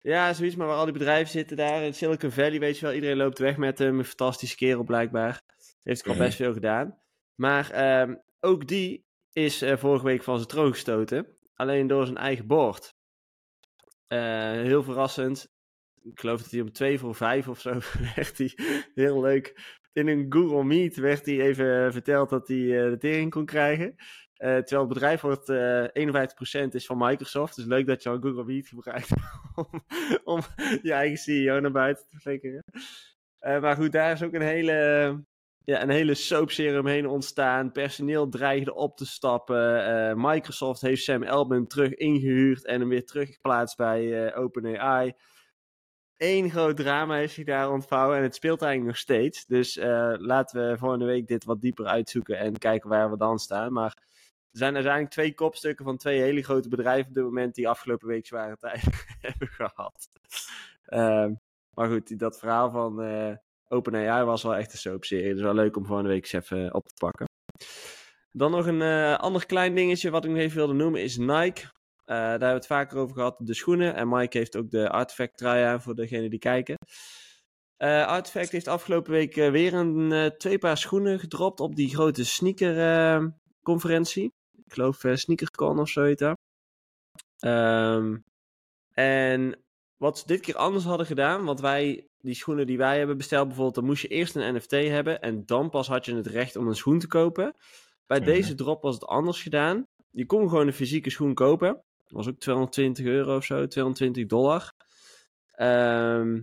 Ja, 0.00 0.32
zoiets, 0.32 0.56
maar 0.56 0.66
waar 0.66 0.76
al 0.76 0.84
die 0.84 0.92
bedrijven 0.92 1.30
zitten 1.30 1.56
daar 1.56 1.82
in 1.82 1.94
Silicon 1.94 2.30
Valley, 2.30 2.58
weet 2.58 2.78
je 2.78 2.84
wel. 2.84 2.94
Iedereen 2.94 3.16
loopt 3.16 3.38
weg 3.38 3.56
met 3.56 3.78
hem. 3.78 3.98
Een 3.98 4.04
fantastische 4.04 4.56
kerel 4.56 4.84
blijkbaar. 4.84 5.42
Heeft 5.82 6.00
ook 6.00 6.06
al 6.06 6.14
Mhm. 6.14 6.22
best 6.22 6.36
veel 6.36 6.52
gedaan. 6.52 6.98
Maar 7.34 7.70
ehm, 7.70 8.14
ook 8.40 8.66
die 8.66 9.04
is 9.32 9.62
vorige 9.76 10.04
week 10.04 10.22
van 10.22 10.36
zijn 10.36 10.48
troon 10.48 10.72
gestoten. 10.72 11.26
Alleen 11.54 11.86
door 11.86 12.04
zijn 12.04 12.16
eigen 12.16 12.46
board. 12.46 12.94
Eh, 14.06 14.50
heel 14.50 14.82
verrassend. 14.82 15.54
Ik 16.10 16.20
geloof 16.20 16.42
dat 16.42 16.50
hij 16.50 16.60
om 16.60 16.72
twee 16.72 16.98
voor 16.98 17.14
vijf 17.14 17.48
of 17.48 17.60
zo 17.60 17.70
werd 18.14 18.38
hij. 18.38 18.52
Heel 18.94 19.20
leuk. 19.20 19.76
In 19.92 20.08
een 20.08 20.26
Google 20.28 20.64
Meet 20.64 20.96
werd 20.96 21.26
hij 21.26 21.40
even 21.40 21.92
verteld 21.92 22.30
dat 22.30 22.48
hij 22.48 22.84
eh, 22.84 22.90
de 22.90 22.96
tering 22.98 23.30
kon 23.30 23.44
krijgen. 23.44 23.94
Eh, 24.36 24.56
terwijl 24.56 24.80
het 24.80 24.88
bedrijf 24.88 25.20
wordt 25.20 25.48
eh 25.48 25.84
51% 26.68 26.74
is 26.74 26.86
van 26.86 26.98
Microsoft. 26.98 27.56
Dus 27.56 27.64
leuk 27.64 27.86
dat 27.86 28.02
je 28.02 28.08
al 28.08 28.20
Google 28.20 28.44
Meet 28.44 28.68
gebruikt 28.68 29.08
om, 30.24 30.40
je 30.82 30.92
eigen 30.92 31.18
CEO 31.18 31.60
naar 31.60 31.70
buiten 31.70 32.06
te 32.08 32.18
flikkeren. 32.18 32.64
Eh, 33.38 33.60
maar 33.60 33.76
goed, 33.76 33.92
daar 33.92 34.12
is 34.12 34.22
ook 34.22 34.32
een 34.32 34.40
hele, 34.40 34.72
ja, 35.64 35.82
een 35.82 35.90
hele 35.90 36.14
soapserie 36.14 36.78
omheen 36.78 37.06
ontstaan. 37.06 37.72
Personeel 37.72 38.28
dreigde 38.28 38.74
op 38.74 38.96
te 38.96 39.06
stappen. 39.06 39.86
Eh, 39.86 40.14
Microsoft 40.16 40.80
heeft 40.80 41.02
Sam 41.02 41.22
Altman 41.22 41.66
terug 41.66 41.94
ingehuurd 41.94 42.66
en 42.66 42.80
hem 42.80 42.88
weer 42.88 43.04
teruggeplaatst 43.04 43.76
bij 43.76 44.26
eh, 44.26 44.40
OpenAI. 44.40 45.14
Eén 46.16 46.50
groot 46.50 46.76
drama 46.76 47.14
heeft 47.14 47.34
zich 47.34 47.44
daar 47.44 47.70
ontvouwen 47.70 48.16
en 48.16 48.22
het 48.22 48.34
speelt 48.34 48.62
eigenlijk 48.62 48.92
nog 48.92 49.00
steeds. 49.02 49.46
Dus 49.46 49.76
eh, 49.76 50.14
laten 50.16 50.70
we 50.70 50.78
volgende 50.78 51.04
week 51.04 51.26
dit 51.26 51.44
wat 51.44 51.60
dieper 51.60 51.86
uitzoeken 51.86 52.38
en 52.38 52.58
kijken 52.58 52.88
waar 52.88 53.10
we 53.10 53.16
dan 53.16 53.38
staan. 53.38 53.72
Maar 53.72 53.96
er 54.50 54.58
zijn 54.58 54.74
uiteindelijk 54.74 55.12
twee 55.12 55.34
kopstukken 55.34 55.84
van 55.84 55.96
twee 55.96 56.20
hele 56.20 56.42
grote 56.42 56.68
bedrijven 56.68 57.08
op 57.08 57.14
dit 57.14 57.24
moment 57.24 57.54
die 57.54 57.68
afgelopen 57.68 58.08
week 58.08 58.26
zware 58.26 58.56
tijd 58.60 58.82
hebben 59.20 59.48
gehad. 59.48 60.08
Ehm, 60.84 61.32
maar 61.74 61.88
goed, 61.88 62.18
dat 62.18 62.38
verhaal 62.38 62.70
van 62.70 63.02
eh 63.02 63.34
OpenAI 63.68 64.24
was 64.24 64.42
wel 64.42 64.56
echt 64.56 64.72
een 64.72 64.78
soapserie. 64.78 65.34
Dus 65.34 65.42
wel 65.42 65.54
leuk 65.54 65.76
om 65.76 65.86
volgende 65.86 66.10
week 66.10 66.32
eens 66.32 66.32
even 66.32 66.74
op 66.74 66.86
te 66.86 66.94
pakken. 66.98 67.26
Dan 68.32 68.50
nog 68.50 68.66
een 68.66 68.82
eh, 68.82 69.18
ander 69.18 69.46
klein 69.46 69.74
dingetje 69.74 70.10
wat 70.10 70.24
ik 70.24 70.30
nog 70.30 70.38
even 70.38 70.56
wilde 70.56 70.72
noemen 70.72 71.02
is 71.02 71.16
Nike. 71.16 71.66
Eh, 72.06 72.16
daar 72.16 72.30
hebben 72.30 72.48
we 72.48 72.54
het 72.54 72.66
vaker 72.66 72.98
over 72.98 73.14
gehad, 73.16 73.36
de 73.38 73.54
schoenen. 73.54 73.94
En 73.94 74.08
Mike 74.08 74.38
heeft 74.38 74.56
ook 74.56 74.70
de 74.70 74.90
Artifact 74.90 75.36
trui 75.36 75.64
aan 75.64 75.82
voor 75.82 75.94
degenen 75.94 76.30
die 76.30 76.38
kijken. 76.38 76.76
Eh, 77.76 78.06
Artifact 78.06 78.50
heeft 78.50 78.68
afgelopen 78.68 79.12
week 79.12 79.36
eh, 79.36 79.50
weer 79.50 79.74
een 79.74 80.32
twee 80.38 80.58
paar 80.58 80.76
schoenen 80.78 81.18
gedropt 81.18 81.60
op 81.60 81.76
die 81.76 81.94
grote 81.94 82.24
sneaker 82.24 82.78
eh, 82.78 83.26
conferentie. 83.62 84.32
Ik 84.66 84.72
geloof 84.72 85.02
SneakerCon 85.12 85.78
of 85.78 85.88
zo 85.88 86.02
heet 86.02 86.18
dat. 86.18 86.36
Ehm, 87.38 88.16
en 88.92 89.64
wat 89.96 90.18
ze 90.18 90.26
dit 90.26 90.40
keer 90.40 90.56
anders 90.56 90.84
hadden 90.84 91.06
gedaan, 91.06 91.44
want 91.44 91.60
wij, 91.60 92.08
die 92.18 92.34
schoenen 92.34 92.66
die 92.66 92.78
wij 92.78 92.98
hebben 92.98 93.16
besteld 93.16 93.46
bijvoorbeeld, 93.46 93.74
dan 93.74 93.84
moest 93.84 94.02
je 94.02 94.08
eerst 94.08 94.36
een 94.36 94.54
NFT 94.54 94.70
hebben 94.70 95.20
en 95.20 95.46
dan 95.46 95.70
pas 95.70 95.88
had 95.88 96.04
je 96.04 96.14
het 96.14 96.26
recht 96.26 96.56
om 96.56 96.68
een 96.68 96.74
schoen 96.74 96.98
te 96.98 97.06
kopen. 97.06 97.54
Bij 98.06 98.18
Mhm. 98.18 98.26
deze 98.26 98.54
drop 98.54 98.82
was 98.82 98.94
het 98.94 99.06
anders 99.06 99.42
gedaan. 99.42 99.86
Je 100.10 100.26
kon 100.26 100.48
gewoon 100.48 100.66
een 100.66 100.72
fysieke 100.72 101.10
schoen 101.10 101.34
kopen. 101.34 101.82
Dat 102.06 102.16
was 102.16 102.28
ook 102.28 102.38
220 102.38 103.04
euro 103.04 103.36
of 103.36 103.44
zo, 103.44 103.66
220 103.66 104.26
dollar. 104.26 104.72
Ehm, 105.54 106.42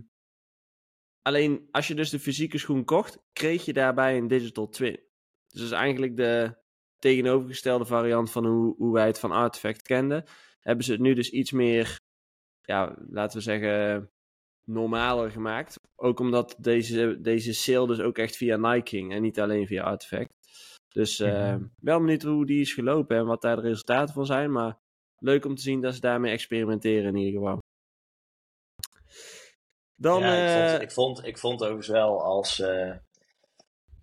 alleen 1.22 1.68
als 1.70 1.88
je 1.88 1.94
dus 1.94 2.10
de 2.10 2.18
fysieke 2.18 2.58
schoen 2.58 2.84
kocht, 2.84 3.18
kreeg 3.32 3.64
je 3.64 3.72
daarbij 3.72 4.16
een 4.16 4.28
digital 4.28 4.68
twin. 4.68 4.92
Dus 5.48 5.60
dat 5.60 5.70
is 5.70 5.70
eigenlijk 5.70 6.16
de 6.16 6.56
tegenovergestelde 6.98 7.84
variant 7.84 8.30
van 8.30 8.46
hoe, 8.46 8.74
hoe 8.76 8.92
wij 8.92 9.06
het 9.06 9.18
van 9.18 9.32
Artifact 9.32 9.82
kenden. 9.82 10.24
Hebben 10.60 10.84
ze 10.84 10.92
het 10.92 11.00
nu 11.00 11.14
dus 11.14 11.30
iets 11.30 11.52
meer, 11.52 11.98
ja, 12.62 12.96
laten 13.10 13.36
we 13.38 13.42
zeggen, 13.42 14.10
normaler 14.64 15.30
gemaakt. 15.30 15.76
Ook 15.96 16.20
omdat 16.20 16.56
deze, 16.58 17.20
deze 17.20 17.52
sale 17.54 17.86
dus 17.86 18.00
ook 18.00 18.18
echt 18.18 18.36
via 18.36 18.56
Nike 18.56 18.88
ging 18.88 19.12
en 19.12 19.22
niet 19.22 19.40
alleen 19.40 19.66
via 19.66 19.82
Artifact. 19.82 20.32
Dus 20.88 21.20
eh, 21.20 21.32
Mhm. 21.54 21.64
wel 21.80 21.98
benieuwd 22.00 22.22
hoe 22.22 22.46
die 22.46 22.60
is 22.60 22.72
gelopen 22.72 23.16
en 23.16 23.26
wat 23.26 23.42
daar 23.42 23.56
de 23.56 23.62
resultaten 23.62 24.14
van 24.14 24.26
zijn. 24.26 24.52
Maar 24.52 24.78
leuk 25.24 25.44
om 25.44 25.54
te 25.54 25.62
zien 25.62 25.80
dat 25.80 25.94
ze 25.94 26.00
daarmee 26.00 26.32
experimenteren 26.32 27.16
in 27.16 27.22
ieder 27.22 27.40
geval. 27.40 27.58
Dan, 29.96 30.20
ja, 30.20 30.34
ik, 30.34 30.48
eh, 30.48 30.68
vond, 30.70 30.82
ik, 30.82 30.92
vond, 30.92 31.26
ik 31.26 31.38
vond 31.38 31.60
overigens 31.60 31.88
wel 31.88 32.22
als, 32.22 32.60
eh, 32.60 32.92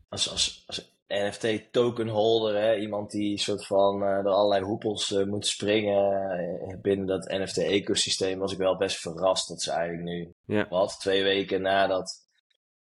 als, 0.10 0.30
als, 0.30 0.64
als 0.68 0.92
NFT 1.08 1.72
token 1.72 2.08
holder, 2.08 2.56
hè, 2.62 2.76
iemand 2.76 3.12
die 3.12 3.38
soort 3.38 3.66
van 3.66 4.04
eh, 4.04 4.24
door 4.24 4.34
allerlei 4.34 4.64
hoepels 4.64 5.12
eh, 5.12 5.26
moet 5.26 5.48
springen 5.48 6.32
eh, 6.32 6.78
binnen 6.82 7.08
dat 7.08 7.30
NFT 7.30 7.58
ecosysteem, 7.58 8.40
was 8.40 8.52
ik 8.52 8.58
wel 8.58 8.78
best 8.78 8.98
verrast 9.00 9.48
dat 9.48 9.62
ze 9.62 9.72
eigenlijk 9.72 10.04
nu, 10.04 10.34
Ja. 10.56 10.68
wat, 10.70 11.00
twee 11.00 11.24
weken 11.24 11.62
nadat 11.62 12.20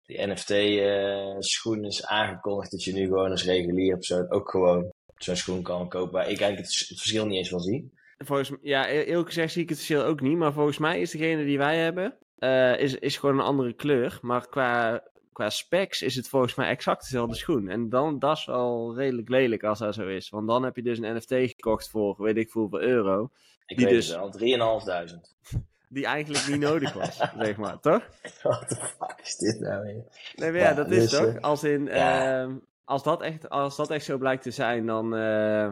die 0.05 0.27
NFT 0.27 0.49
eh, 0.49 1.35
schoen 1.39 1.85
is 1.85 2.05
aangekondigd, 2.05 2.71
dat 2.71 2.83
je 2.83 2.93
nu 2.93 3.05
gewoon 3.05 3.31
als 3.31 3.43
regulier 3.45 3.95
persoon 3.95 4.31
ook 4.31 4.49
gewoon 4.49 4.91
zo'n 5.17 5.35
schoen 5.35 5.61
kan 5.63 5.89
kopen, 5.89 6.11
waar 6.13 6.29
ik 6.29 6.39
eigenlijk 6.41 6.71
het, 6.71 6.87
het 6.89 6.97
verschil 6.97 7.25
niet 7.25 7.37
eens 7.37 7.49
van 7.49 7.59
zie. 7.61 7.99
Volgens 8.25 8.51
ja, 8.61 8.89
e- 8.89 9.03
eerlijk 9.03 9.27
gezegd 9.27 9.53
zie 9.53 9.61
ik 9.63 9.69
het 9.69 9.77
verschil 9.77 10.03
ook 10.03 10.21
niet. 10.21 10.37
Maar 10.37 10.53
volgens 10.53 10.77
mij 10.77 11.01
is 11.01 11.11
degene 11.11 11.45
die 11.45 11.57
wij 11.57 11.77
hebben, 11.77 12.13
eh, 12.37 12.79
is, 12.79 12.95
is 12.95 13.17
gewoon 13.17 13.39
een 13.39 13.45
andere 13.45 13.73
kleur. 13.73 14.19
Maar 14.21 14.47
qua, 14.47 15.03
qua 15.33 15.49
specs 15.49 16.01
is 16.01 16.15
het 16.15 16.27
volgens 16.29 16.55
mij 16.55 16.67
exact 16.67 17.01
dezelfde 17.01 17.35
schoen. 17.35 17.69
En 17.69 17.89
dan, 17.89 18.19
dat 18.19 18.37
is 18.37 18.45
wel 18.45 18.95
redelijk 18.95 19.29
lelijk 19.29 19.63
als 19.63 19.79
dat 19.79 19.93
zo 19.93 20.07
is. 20.07 20.29
Want 20.29 20.47
dan 20.47 20.63
heb 20.63 20.75
je 20.75 20.83
dus 20.83 20.99
een 20.99 21.15
NFT 21.15 21.33
gekocht 21.33 21.89
voor 21.89 22.15
weet 22.21 22.37
ik 22.37 22.51
veel 22.51 22.61
hoeveel 22.61 22.81
euro. 22.81 23.29
Ik 23.65 23.77
Die 23.77 23.85
weet 23.85 23.95
dus- 23.95 24.07
het 24.07 24.17
wel, 24.17 24.31
3.500. 24.31 25.35
die 25.89 26.05
eigenlijk 26.05 26.47
niet 26.47 26.59
nodig 26.59 26.93
was, 26.93 27.17
zeg 27.39 27.57
maar, 27.57 27.79
toch? 27.79 28.07
What 28.41 28.67
the 28.69 28.75
fuck 28.75 29.15
is 29.23 29.35
dit 29.35 29.59
nou 29.59 29.83
weer? 29.83 30.03
Nee, 30.35 30.51
maar 30.51 30.59
ja, 30.59 30.69
Ja, 30.69 30.73
dat 30.73 30.91
is 30.91 31.09
dus, 31.09 31.19
toch? 31.19 31.27
eh, 31.35 31.41
Als 31.41 31.63
in, 31.63 31.85
ja. 31.85 32.41
ehm, 32.41 32.55
als, 32.85 33.03
dat 33.03 33.21
echt, 33.21 33.49
als 33.49 33.75
dat 33.75 33.89
echt 33.89 34.05
zo 34.05 34.17
blijkt 34.17 34.43
te 34.43 34.51
zijn, 34.51 34.85
dan, 34.85 35.15
eh, 35.15 35.71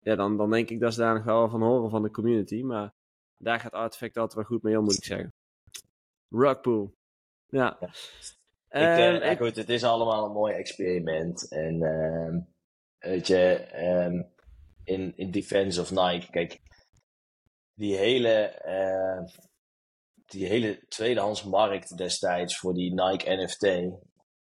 ja, 0.00 0.14
dan, 0.16 0.36
dan 0.36 0.50
denk 0.50 0.70
ik 0.70 0.80
dat 0.80 0.94
ze 0.94 1.00
daar 1.00 1.14
nog 1.14 1.24
wel 1.24 1.48
van 1.48 1.62
horen 1.62 1.90
van 1.90 2.02
de 2.02 2.10
community. 2.10 2.62
Maar 2.62 2.92
daar 3.36 3.60
gaat 3.60 3.72
Artifact 3.72 4.16
altijd 4.16 4.34
wel 4.34 4.44
goed 4.44 4.62
mee 4.62 4.78
om, 4.78 4.84
moet 4.84 4.96
ik 4.96 5.04
zeggen. 5.04 5.32
Rugpool. 6.28 6.94
Ja. 7.48 7.76
Ja. 7.80 7.90
Ehm, 8.68 8.84
ik, 8.92 8.98
eh, 8.98 9.24
ja, 9.24 9.30
ik- 9.30 9.38
goed, 9.38 9.56
het 9.56 9.68
is 9.68 9.84
allemaal 9.84 10.24
een 10.24 10.32
mooi 10.32 10.54
experiment. 10.54 11.48
En 11.48 11.82
ehm, 11.82 12.40
weet 12.98 13.26
je, 13.26 13.54
ehm, 13.54 14.22
in, 14.84 15.16
in 15.16 15.30
defense 15.30 15.80
of 15.80 15.90
Nike, 15.90 16.30
kijk, 16.30 16.60
die 17.74 17.96
hele, 17.96 18.54
die 20.26 20.46
hele 20.46 20.84
tweedehands 20.88 21.44
markt 21.44 21.96
destijds 21.96 22.58
voor 22.58 22.74
die 22.74 22.94
Nike 22.94 23.30
NFT, 23.30 23.62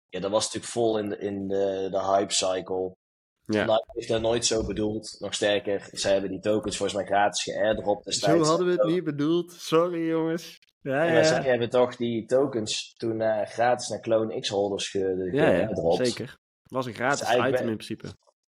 ja, 0.10 0.20
dat 0.20 0.32
was 0.32 0.44
natuurlijk 0.46 0.72
vol 0.72 0.98
in 0.98 1.10
de, 1.10 1.18
in 1.18 1.48
de, 1.48 1.88
de 1.92 2.04
hype 2.06 2.34
cycle. 2.34 2.96
Ja. 3.54 3.66
Nike 3.66 3.84
heeft 3.94 4.08
dat 4.08 4.22
nooit 4.22 4.46
zo 4.46 4.66
bedoeld. 4.66 5.16
Nog 5.20 5.34
sterker, 5.34 5.90
ze 5.94 6.08
hebben 6.08 6.30
die 6.30 6.40
tokens 6.40 6.78
volgens 6.78 6.98
mij 6.98 7.08
gratis 7.08 7.44
geairdropt 7.44 8.14
Zo 8.14 8.44
hadden 8.44 8.66
we 8.66 8.72
het 8.72 8.84
niet 8.84 9.04
bedoeld. 9.04 9.52
Sorry, 9.52 10.08
jongens. 10.08 10.60
Ja, 10.82 11.04
Ja, 11.04 11.24
zij 11.24 11.42
hebben 11.42 11.70
toch 11.70 11.96
die 11.96 12.26
tokens 12.26 12.94
toen 12.98 13.22
eh, 13.22 13.46
gratis 13.48 13.88
naar 13.88 14.00
Clone 14.00 14.40
X-holders 14.40 14.90
ge 14.90 15.30
Ja, 15.32 15.44
ja, 15.44 15.50
geairdropt. 15.50 16.06
zeker. 16.08 16.38
Het 16.64 16.72
was 16.72 16.86
een 16.86 16.94
gratis 16.94 17.20
Dus 17.20 17.28
eigenlijk 17.28 17.56
item 17.56 17.66
ben- 17.66 17.80
in 17.80 17.86
principe. 17.86 18.18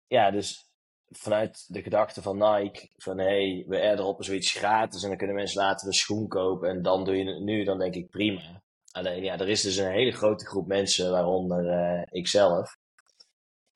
Ja, 0.08 0.32
dus 0.32 0.68
vanuit 1.10 1.66
de 1.68 1.82
gedachte 1.82 2.22
van 2.22 2.38
Nike, 2.38 2.90
van 2.98 3.18
hé, 3.18 3.26
hey, 3.26 3.66
we 3.68 3.80
airdroppen 3.82 4.26
zoiets 4.26 4.52
gratis 4.52 5.02
en 5.04 5.10
dan 5.10 5.18
kunnen 5.18 5.36
mensen 5.36 5.62
later 5.62 5.88
een 5.88 5.94
schoen 5.94 6.28
kopen 6.28 6.70
en 6.70 6.82
dan 6.82 7.04
doe 7.06 7.16
je 7.18 7.26
het 7.34 7.44
nu, 7.44 7.64
dan 7.64 7.80
denk 7.80 7.94
ik 7.96 8.10
prima. 8.10 8.62
Alleen 8.92 9.24
ja, 9.24 9.38
er 9.40 9.50
is 9.50 9.62
dus 9.62 9.78
een 9.78 9.92
hele 9.92 10.12
grote 10.12 10.46
groep 10.46 10.68
mensen, 10.68 11.12
waaronder 11.12 11.68
eh 11.68 12.02
ikzelf, 12.12 12.78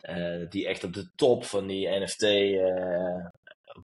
eh, 0.03 0.49
die 0.49 0.67
echt 0.67 0.83
op 0.83 0.93
de 0.93 1.11
top 1.15 1.45
van 1.45 1.67
die 1.67 1.87
NFT 1.87 2.21
eh 2.21 3.27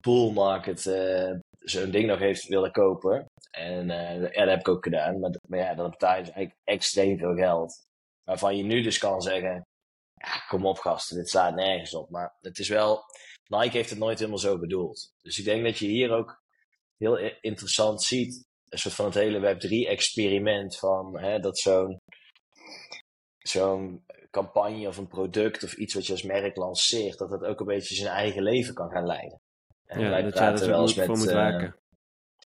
bull 0.01 0.33
market 0.33 0.87
eh, 0.87 1.35
zo'n 1.59 1.91
ding 1.91 2.07
nog 2.07 2.19
heeft 2.19 2.47
willen 2.47 2.73
kopen. 2.73 3.27
En 3.51 3.87
ja, 3.87 4.19
dat 4.19 4.49
heb 4.49 4.61
ik 4.61 4.69
ook 4.69 4.85
gedaan. 4.85 5.21
Maar, 5.21 5.59
ja, 5.59 5.75
dan 5.75 5.91
betaal 5.91 6.17
je 6.17 6.23
dus 6.23 6.33
eigenlijk 6.33 6.57
extreem 6.65 7.19
veel 7.19 7.35
geld. 7.35 7.87
Waarvan 8.25 8.57
je 8.57 8.63
nu 8.63 8.83
dus 8.83 8.99
kan 8.99 9.21
zeggen, 9.21 9.67
ja, 10.15 10.39
kom 10.49 10.67
op 10.67 10.79
gasten, 10.79 11.17
dit 11.17 11.29
slaat 11.29 11.55
nergens 11.55 11.95
op. 11.95 12.11
Maar 12.11 12.37
het 12.41 12.59
is 12.59 12.69
wel, 12.69 13.03
Nike 13.47 13.77
heeft 13.77 13.91
het 13.91 13.99
nooit 13.99 14.19
helemaal 14.19 14.39
zo 14.39 14.59
bedoeld. 14.59 15.13
Dus 15.23 15.39
ik 15.39 15.45
denk 15.45 15.65
dat 15.65 15.79
je 15.79 15.87
hier 15.87 16.11
ook 16.11 16.43
heel 16.97 17.19
interessant 17.41 18.03
ziet, 18.03 18.47
een 18.69 18.79
soort 18.79 18.95
van 18.95 19.05
het 19.05 19.15
hele 19.15 19.41
Web3-experiment 19.41 20.79
van 20.79 21.19
hè, 21.19 21.39
dat 21.39 21.59
zo'n 21.59 22.01
zo'n 23.39 24.05
campagne 24.43 24.89
of 24.89 24.97
een 24.97 25.07
product 25.09 25.65
of 25.65 25.73
iets 25.73 25.95
wat 25.95 26.07
je 26.07 26.13
als 26.13 26.23
merk 26.23 26.57
lanceert, 26.57 27.19
dat 27.19 27.31
dat 27.31 27.45
ook 27.45 27.61
een 27.61 27.67
beetje 27.67 27.95
zijn 27.95 28.15
eigen 28.15 28.43
leven 28.43 28.75
kan 28.75 28.91
gaan 28.91 29.07
leiden. 29.07 29.41
En 29.85 30.01
Ja, 30.01 30.09
wij 30.11 30.23
dat 30.23 30.33
praten 30.33 30.69
wel 30.69 30.81
eens 30.81 30.95
met, 30.95 31.33
waken. 31.33 31.77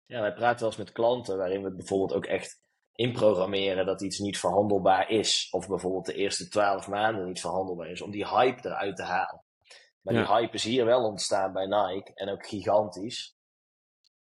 ja, 0.06 0.22
wij 0.22 0.34
praten 0.34 0.60
wel 0.60 0.68
eens 0.70 0.78
met 0.78 0.92
klanten 0.92 1.38
waarin 1.38 1.64
we 1.64 1.76
bijvoorbeeld 1.76 2.14
ook 2.14 2.26
echt 2.26 2.62
inprogrammeren 2.96 3.86
dat 3.86 4.02
iets 4.02 4.20
niet 4.20 4.40
verhandelbaar 4.40 5.10
is. 5.10 5.48
Of 5.52 5.68
bijvoorbeeld 5.68 6.06
de 6.06 6.14
eerste 6.14 6.48
twaalf 6.48 6.88
maanden 6.88 7.26
niet 7.26 7.42
verhandelbaar 7.42 7.90
is, 7.90 8.02
om 8.02 8.12
die 8.12 8.28
hype 8.28 8.68
eruit 8.68 8.96
te 8.96 9.04
halen. 9.04 9.44
Maar 10.02 10.14
die 10.14 10.26
hype 10.28 10.54
is 10.54 10.64
hier 10.64 10.86
wel 10.86 11.04
ontstaan 11.04 11.54
bij 11.54 11.66
Nike 11.66 12.12
en 12.14 12.30
ook 12.30 12.46
gigantisch. 12.48 13.36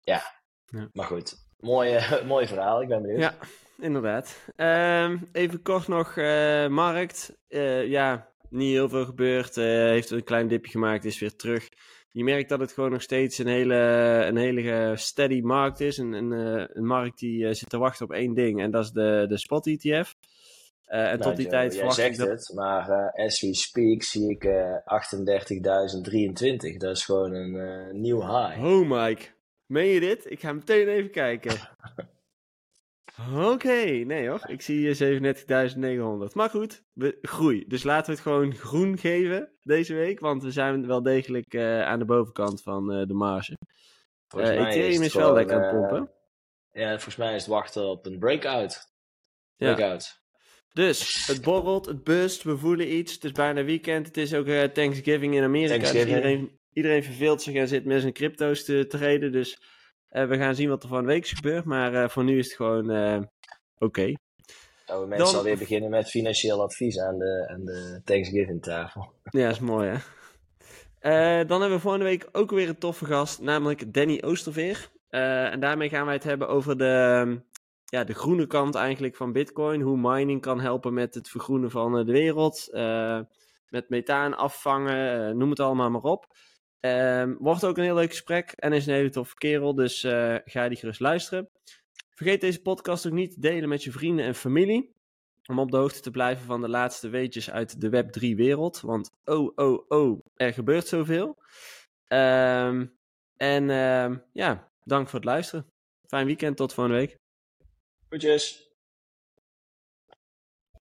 Ja, 0.00 0.22
Ja. 0.64 0.88
maar 0.92 1.06
goed. 1.06 1.34
Mooi, 1.58 2.00
mooi 2.24 2.46
verhaal, 2.46 2.82
ik 2.82 2.88
ben 2.88 3.02
benieuwd. 3.02 3.20
Ja, 3.20 3.34
inderdaad. 3.82 4.36
Ehm, 4.56 5.16
even 5.32 5.62
kort 5.62 5.88
nog, 5.88 6.16
eh, 6.16 6.68
markt. 6.68 7.36
Eh, 7.48 7.86
ja, 7.86 8.28
niet 8.48 8.70
heel 8.70 8.88
veel 8.88 9.04
gebeurd. 9.04 9.56
eh, 9.56 9.64
heeft 9.64 10.10
een 10.10 10.24
klein 10.24 10.48
dipje 10.48 10.70
gemaakt, 10.70 11.04
is 11.04 11.18
weer 11.18 11.36
terug. 11.36 11.68
Je 12.10 12.24
merkt 12.24 12.48
dat 12.48 12.60
het 12.60 12.72
gewoon 12.72 12.90
nog 12.90 13.02
steeds 13.02 13.38
een 13.38 13.46
hele, 13.46 13.74
een 14.26 14.36
hele 14.36 14.92
steady 14.96 15.40
markt 15.40 15.80
is. 15.80 15.98
Een, 15.98 16.12
een, 16.12 16.30
een 16.76 16.86
markt 16.86 17.18
die 17.18 17.54
zit 17.54 17.68
te 17.68 17.78
wachten 17.78 18.04
op 18.04 18.12
één 18.12 18.34
ding. 18.34 18.60
En 18.60 18.70
dat 18.70 18.84
is 18.84 18.90
de, 18.90 19.24
de 19.28 19.38
spot 19.38 19.66
ETF. 19.66 20.14
En 20.86 21.04
Nou, 21.04 21.18
tot 21.18 21.36
die 21.36 21.44
Joe, 21.44 21.54
tijd 21.54 21.76
verwacht 21.76 21.98
ik 21.98 22.16
dat... 22.16 22.28
het, 22.28 22.52
maar 22.54 22.90
eh, 22.90 23.24
as 23.24 23.40
we 23.40 23.54
speak 23.54 24.02
zie 24.02 24.30
ik 24.30 24.44
eh 24.44 24.76
38.023. 26.72 26.76
Dat 26.76 26.96
is 26.96 27.04
gewoon 27.04 27.32
een 27.32 28.00
nieuw 28.00 28.20
high. 28.20 28.64
Oh, 28.64 28.88
Mike. 28.88 29.22
Meen 29.66 29.86
je 29.88 30.00
dit? 30.00 30.30
Ik 30.30 30.40
ga 30.40 30.52
meteen 30.52 30.88
even 30.88 31.10
kijken. 31.10 31.52
Oké, 33.30 33.84
nee 33.84 34.28
hoor. 34.28 34.40
Ik 34.46 34.62
zie 34.62 34.94
hier 34.94 35.20
37.900. 36.28 36.32
Maar 36.32 36.50
goed, 36.50 36.82
we, 36.92 37.18
groei. 37.22 37.64
Dus 37.66 37.82
laten 37.82 38.06
we 38.06 38.12
het 38.12 38.20
gewoon 38.20 38.54
groen 38.54 38.98
geven 38.98 39.52
deze 39.62 39.94
week. 39.94 40.20
Want 40.20 40.42
we 40.42 40.50
zijn 40.50 40.86
wel 40.86 41.02
degelijk 41.02 41.54
eh, 41.54 41.82
aan 41.82 41.98
de 41.98 42.04
bovenkant 42.04 42.62
van 42.62 42.92
eh, 42.92 43.06
de 43.06 43.14
marge. 43.14 43.58
Mij 44.34 44.58
Ethereum 44.58 44.92
het 44.92 45.00
is 45.00 45.14
wel 45.14 45.22
gewoon, 45.22 45.34
lekker 45.34 45.56
aan 45.56 45.62
het 45.62 45.88
pompen. 45.88 46.10
Ja, 46.72 46.88
volgens 46.88 47.16
mij 47.16 47.34
is 47.34 47.42
het 47.42 47.50
wachten 47.50 47.84
op 47.84 48.06
een 48.06 48.18
breakout. 48.18 48.92
Ja. 49.56 49.74
Breakout. 49.74 50.20
Dus, 50.72 51.26
het 51.26 51.42
borrelt, 51.42 51.86
het 51.86 52.04
bust, 52.04 52.42
we 52.42 52.58
voelen 52.58 52.94
iets. 52.94 53.14
Het 53.14 53.24
is 53.24 53.32
bijna 53.32 53.64
weekend. 53.64 54.06
Het 54.06 54.16
is 54.16 54.34
ook 54.34 54.46
Thanksgiving 54.46 55.34
in 55.34 55.42
Amerika. 55.42 55.78
Dus 55.78 55.90
Thanksgiving. 55.90 56.16
iedereen, 56.16 56.58
iedereen 56.72 57.04
verveelt 57.04 57.42
zich 57.42 57.54
en 57.54 57.68
zit 57.68 57.84
met 57.84 58.00
zijn 58.00 58.12
crypto's 58.12 58.64
te 58.64 58.86
treden. 58.86 59.32
Dus 59.32 59.58
we 60.12 60.36
gaan 60.36 60.54
zien 60.54 60.68
wat 60.68 60.82
er 60.82 60.88
van 60.88 61.00
de 61.00 61.06
week 61.06 61.22
is 61.24 61.32
gebeurd. 61.32 61.64
Maar 61.64 61.94
eh, 61.94 62.08
voor 62.08 62.24
nu 62.24 62.38
is 62.38 62.46
het 62.46 62.56
gewoon 62.56 62.90
eh, 62.90 63.20
oké. 63.78 64.12
Zouden 64.86 65.08
mensen 65.08 65.26
Dan- 65.28 65.36
alweer 65.36 65.58
beginnen 65.58 65.90
met 65.90 66.10
financieel 66.10 66.62
advies 66.62 66.98
aan 67.00 67.18
de, 67.18 67.48
aan 67.50 67.64
de 67.64 68.00
Thanksgiving 68.04 68.62
tafel. 68.62 69.12
Ja, 69.30 69.48
is 69.48 69.58
mooi 69.60 69.88
hè. 69.88 69.96
Eh, 70.98 71.48
dan 71.48 71.60
hebben 71.60 71.76
we 71.78 71.82
volgende 71.82 72.06
week 72.06 72.28
ook 72.32 72.50
weer 72.50 72.68
een 72.68 72.78
toffe 72.78 73.04
gast, 73.04 73.40
namelijk 73.40 73.92
Danny 73.94 74.22
Oosterveer. 74.24 74.88
Eh, 75.08 75.52
en 75.52 75.60
daarmee 75.60 75.88
gaan 75.88 76.04
wij 76.04 76.14
het 76.14 76.24
hebben 76.24 76.48
over 76.48 76.78
de, 76.78 77.40
ja, 77.84 78.04
de 78.04 78.14
groene 78.14 78.46
kant 78.46 78.74
eigenlijk 78.74 79.16
van 79.16 79.32
Bitcoin. 79.32 79.80
Hoe 79.80 79.96
mining 80.00 80.40
kan 80.40 80.60
helpen 80.60 80.94
met 80.94 81.14
het 81.14 81.28
vergroenen 81.28 81.70
van 81.70 81.98
eh, 81.98 82.04
de 82.06 82.12
wereld. 82.12 82.68
eh, 82.72 83.20
met 83.68 83.88
methaan 83.88 84.36
afvangen, 84.36 85.28
eh, 85.28 85.34
noem 85.34 85.50
het 85.50 85.60
allemaal 85.60 85.90
maar 85.90 86.02
op. 86.02 86.26
Ehm, 86.82 87.34
wordt 87.38 87.64
ook 87.64 87.76
een 87.76 87.84
heel 87.84 87.94
leuk 87.94 88.10
gesprek 88.10 88.52
en 88.52 88.72
is 88.72 88.86
een 88.86 88.94
hele 88.94 89.10
toffe 89.10 89.34
kerel, 89.34 89.74
dus 89.74 90.04
eh, 90.04 90.36
ga 90.44 90.68
die 90.68 90.78
gerust 90.78 91.00
luisteren. 91.00 91.48
Vergeet 92.10 92.40
deze 92.40 92.62
podcast 92.62 93.06
ook 93.06 93.12
niet 93.12 93.34
te 93.34 93.40
delen 93.40 93.68
met 93.68 93.84
je 93.84 93.92
vrienden 93.92 94.24
en 94.24 94.34
familie. 94.34 94.94
Om 95.46 95.58
op 95.58 95.70
de 95.70 95.76
hoogte 95.76 96.00
te 96.00 96.10
blijven 96.10 96.44
van 96.44 96.60
de 96.60 96.68
laatste 96.68 97.08
weetjes 97.08 97.50
uit 97.50 97.80
de 97.80 97.88
Web3-wereld. 97.88 98.80
Want 98.80 99.10
oh, 99.24 99.52
oh, 99.54 99.84
oh, 99.88 100.20
er 100.34 100.52
gebeurt 100.52 100.86
zoveel. 100.86 101.38
Ehm, 102.06 102.86
en 103.36 103.70
ehm, 103.70 104.16
ja, 104.32 104.70
dank 104.84 105.08
voor 105.08 105.18
het 105.18 105.28
luisteren. 105.28 105.66
Fijn 106.06 106.26
weekend, 106.26 106.56
tot 106.56 106.74
volgende 106.74 106.98
week. 106.98 107.16
Goedjes. 108.08 108.71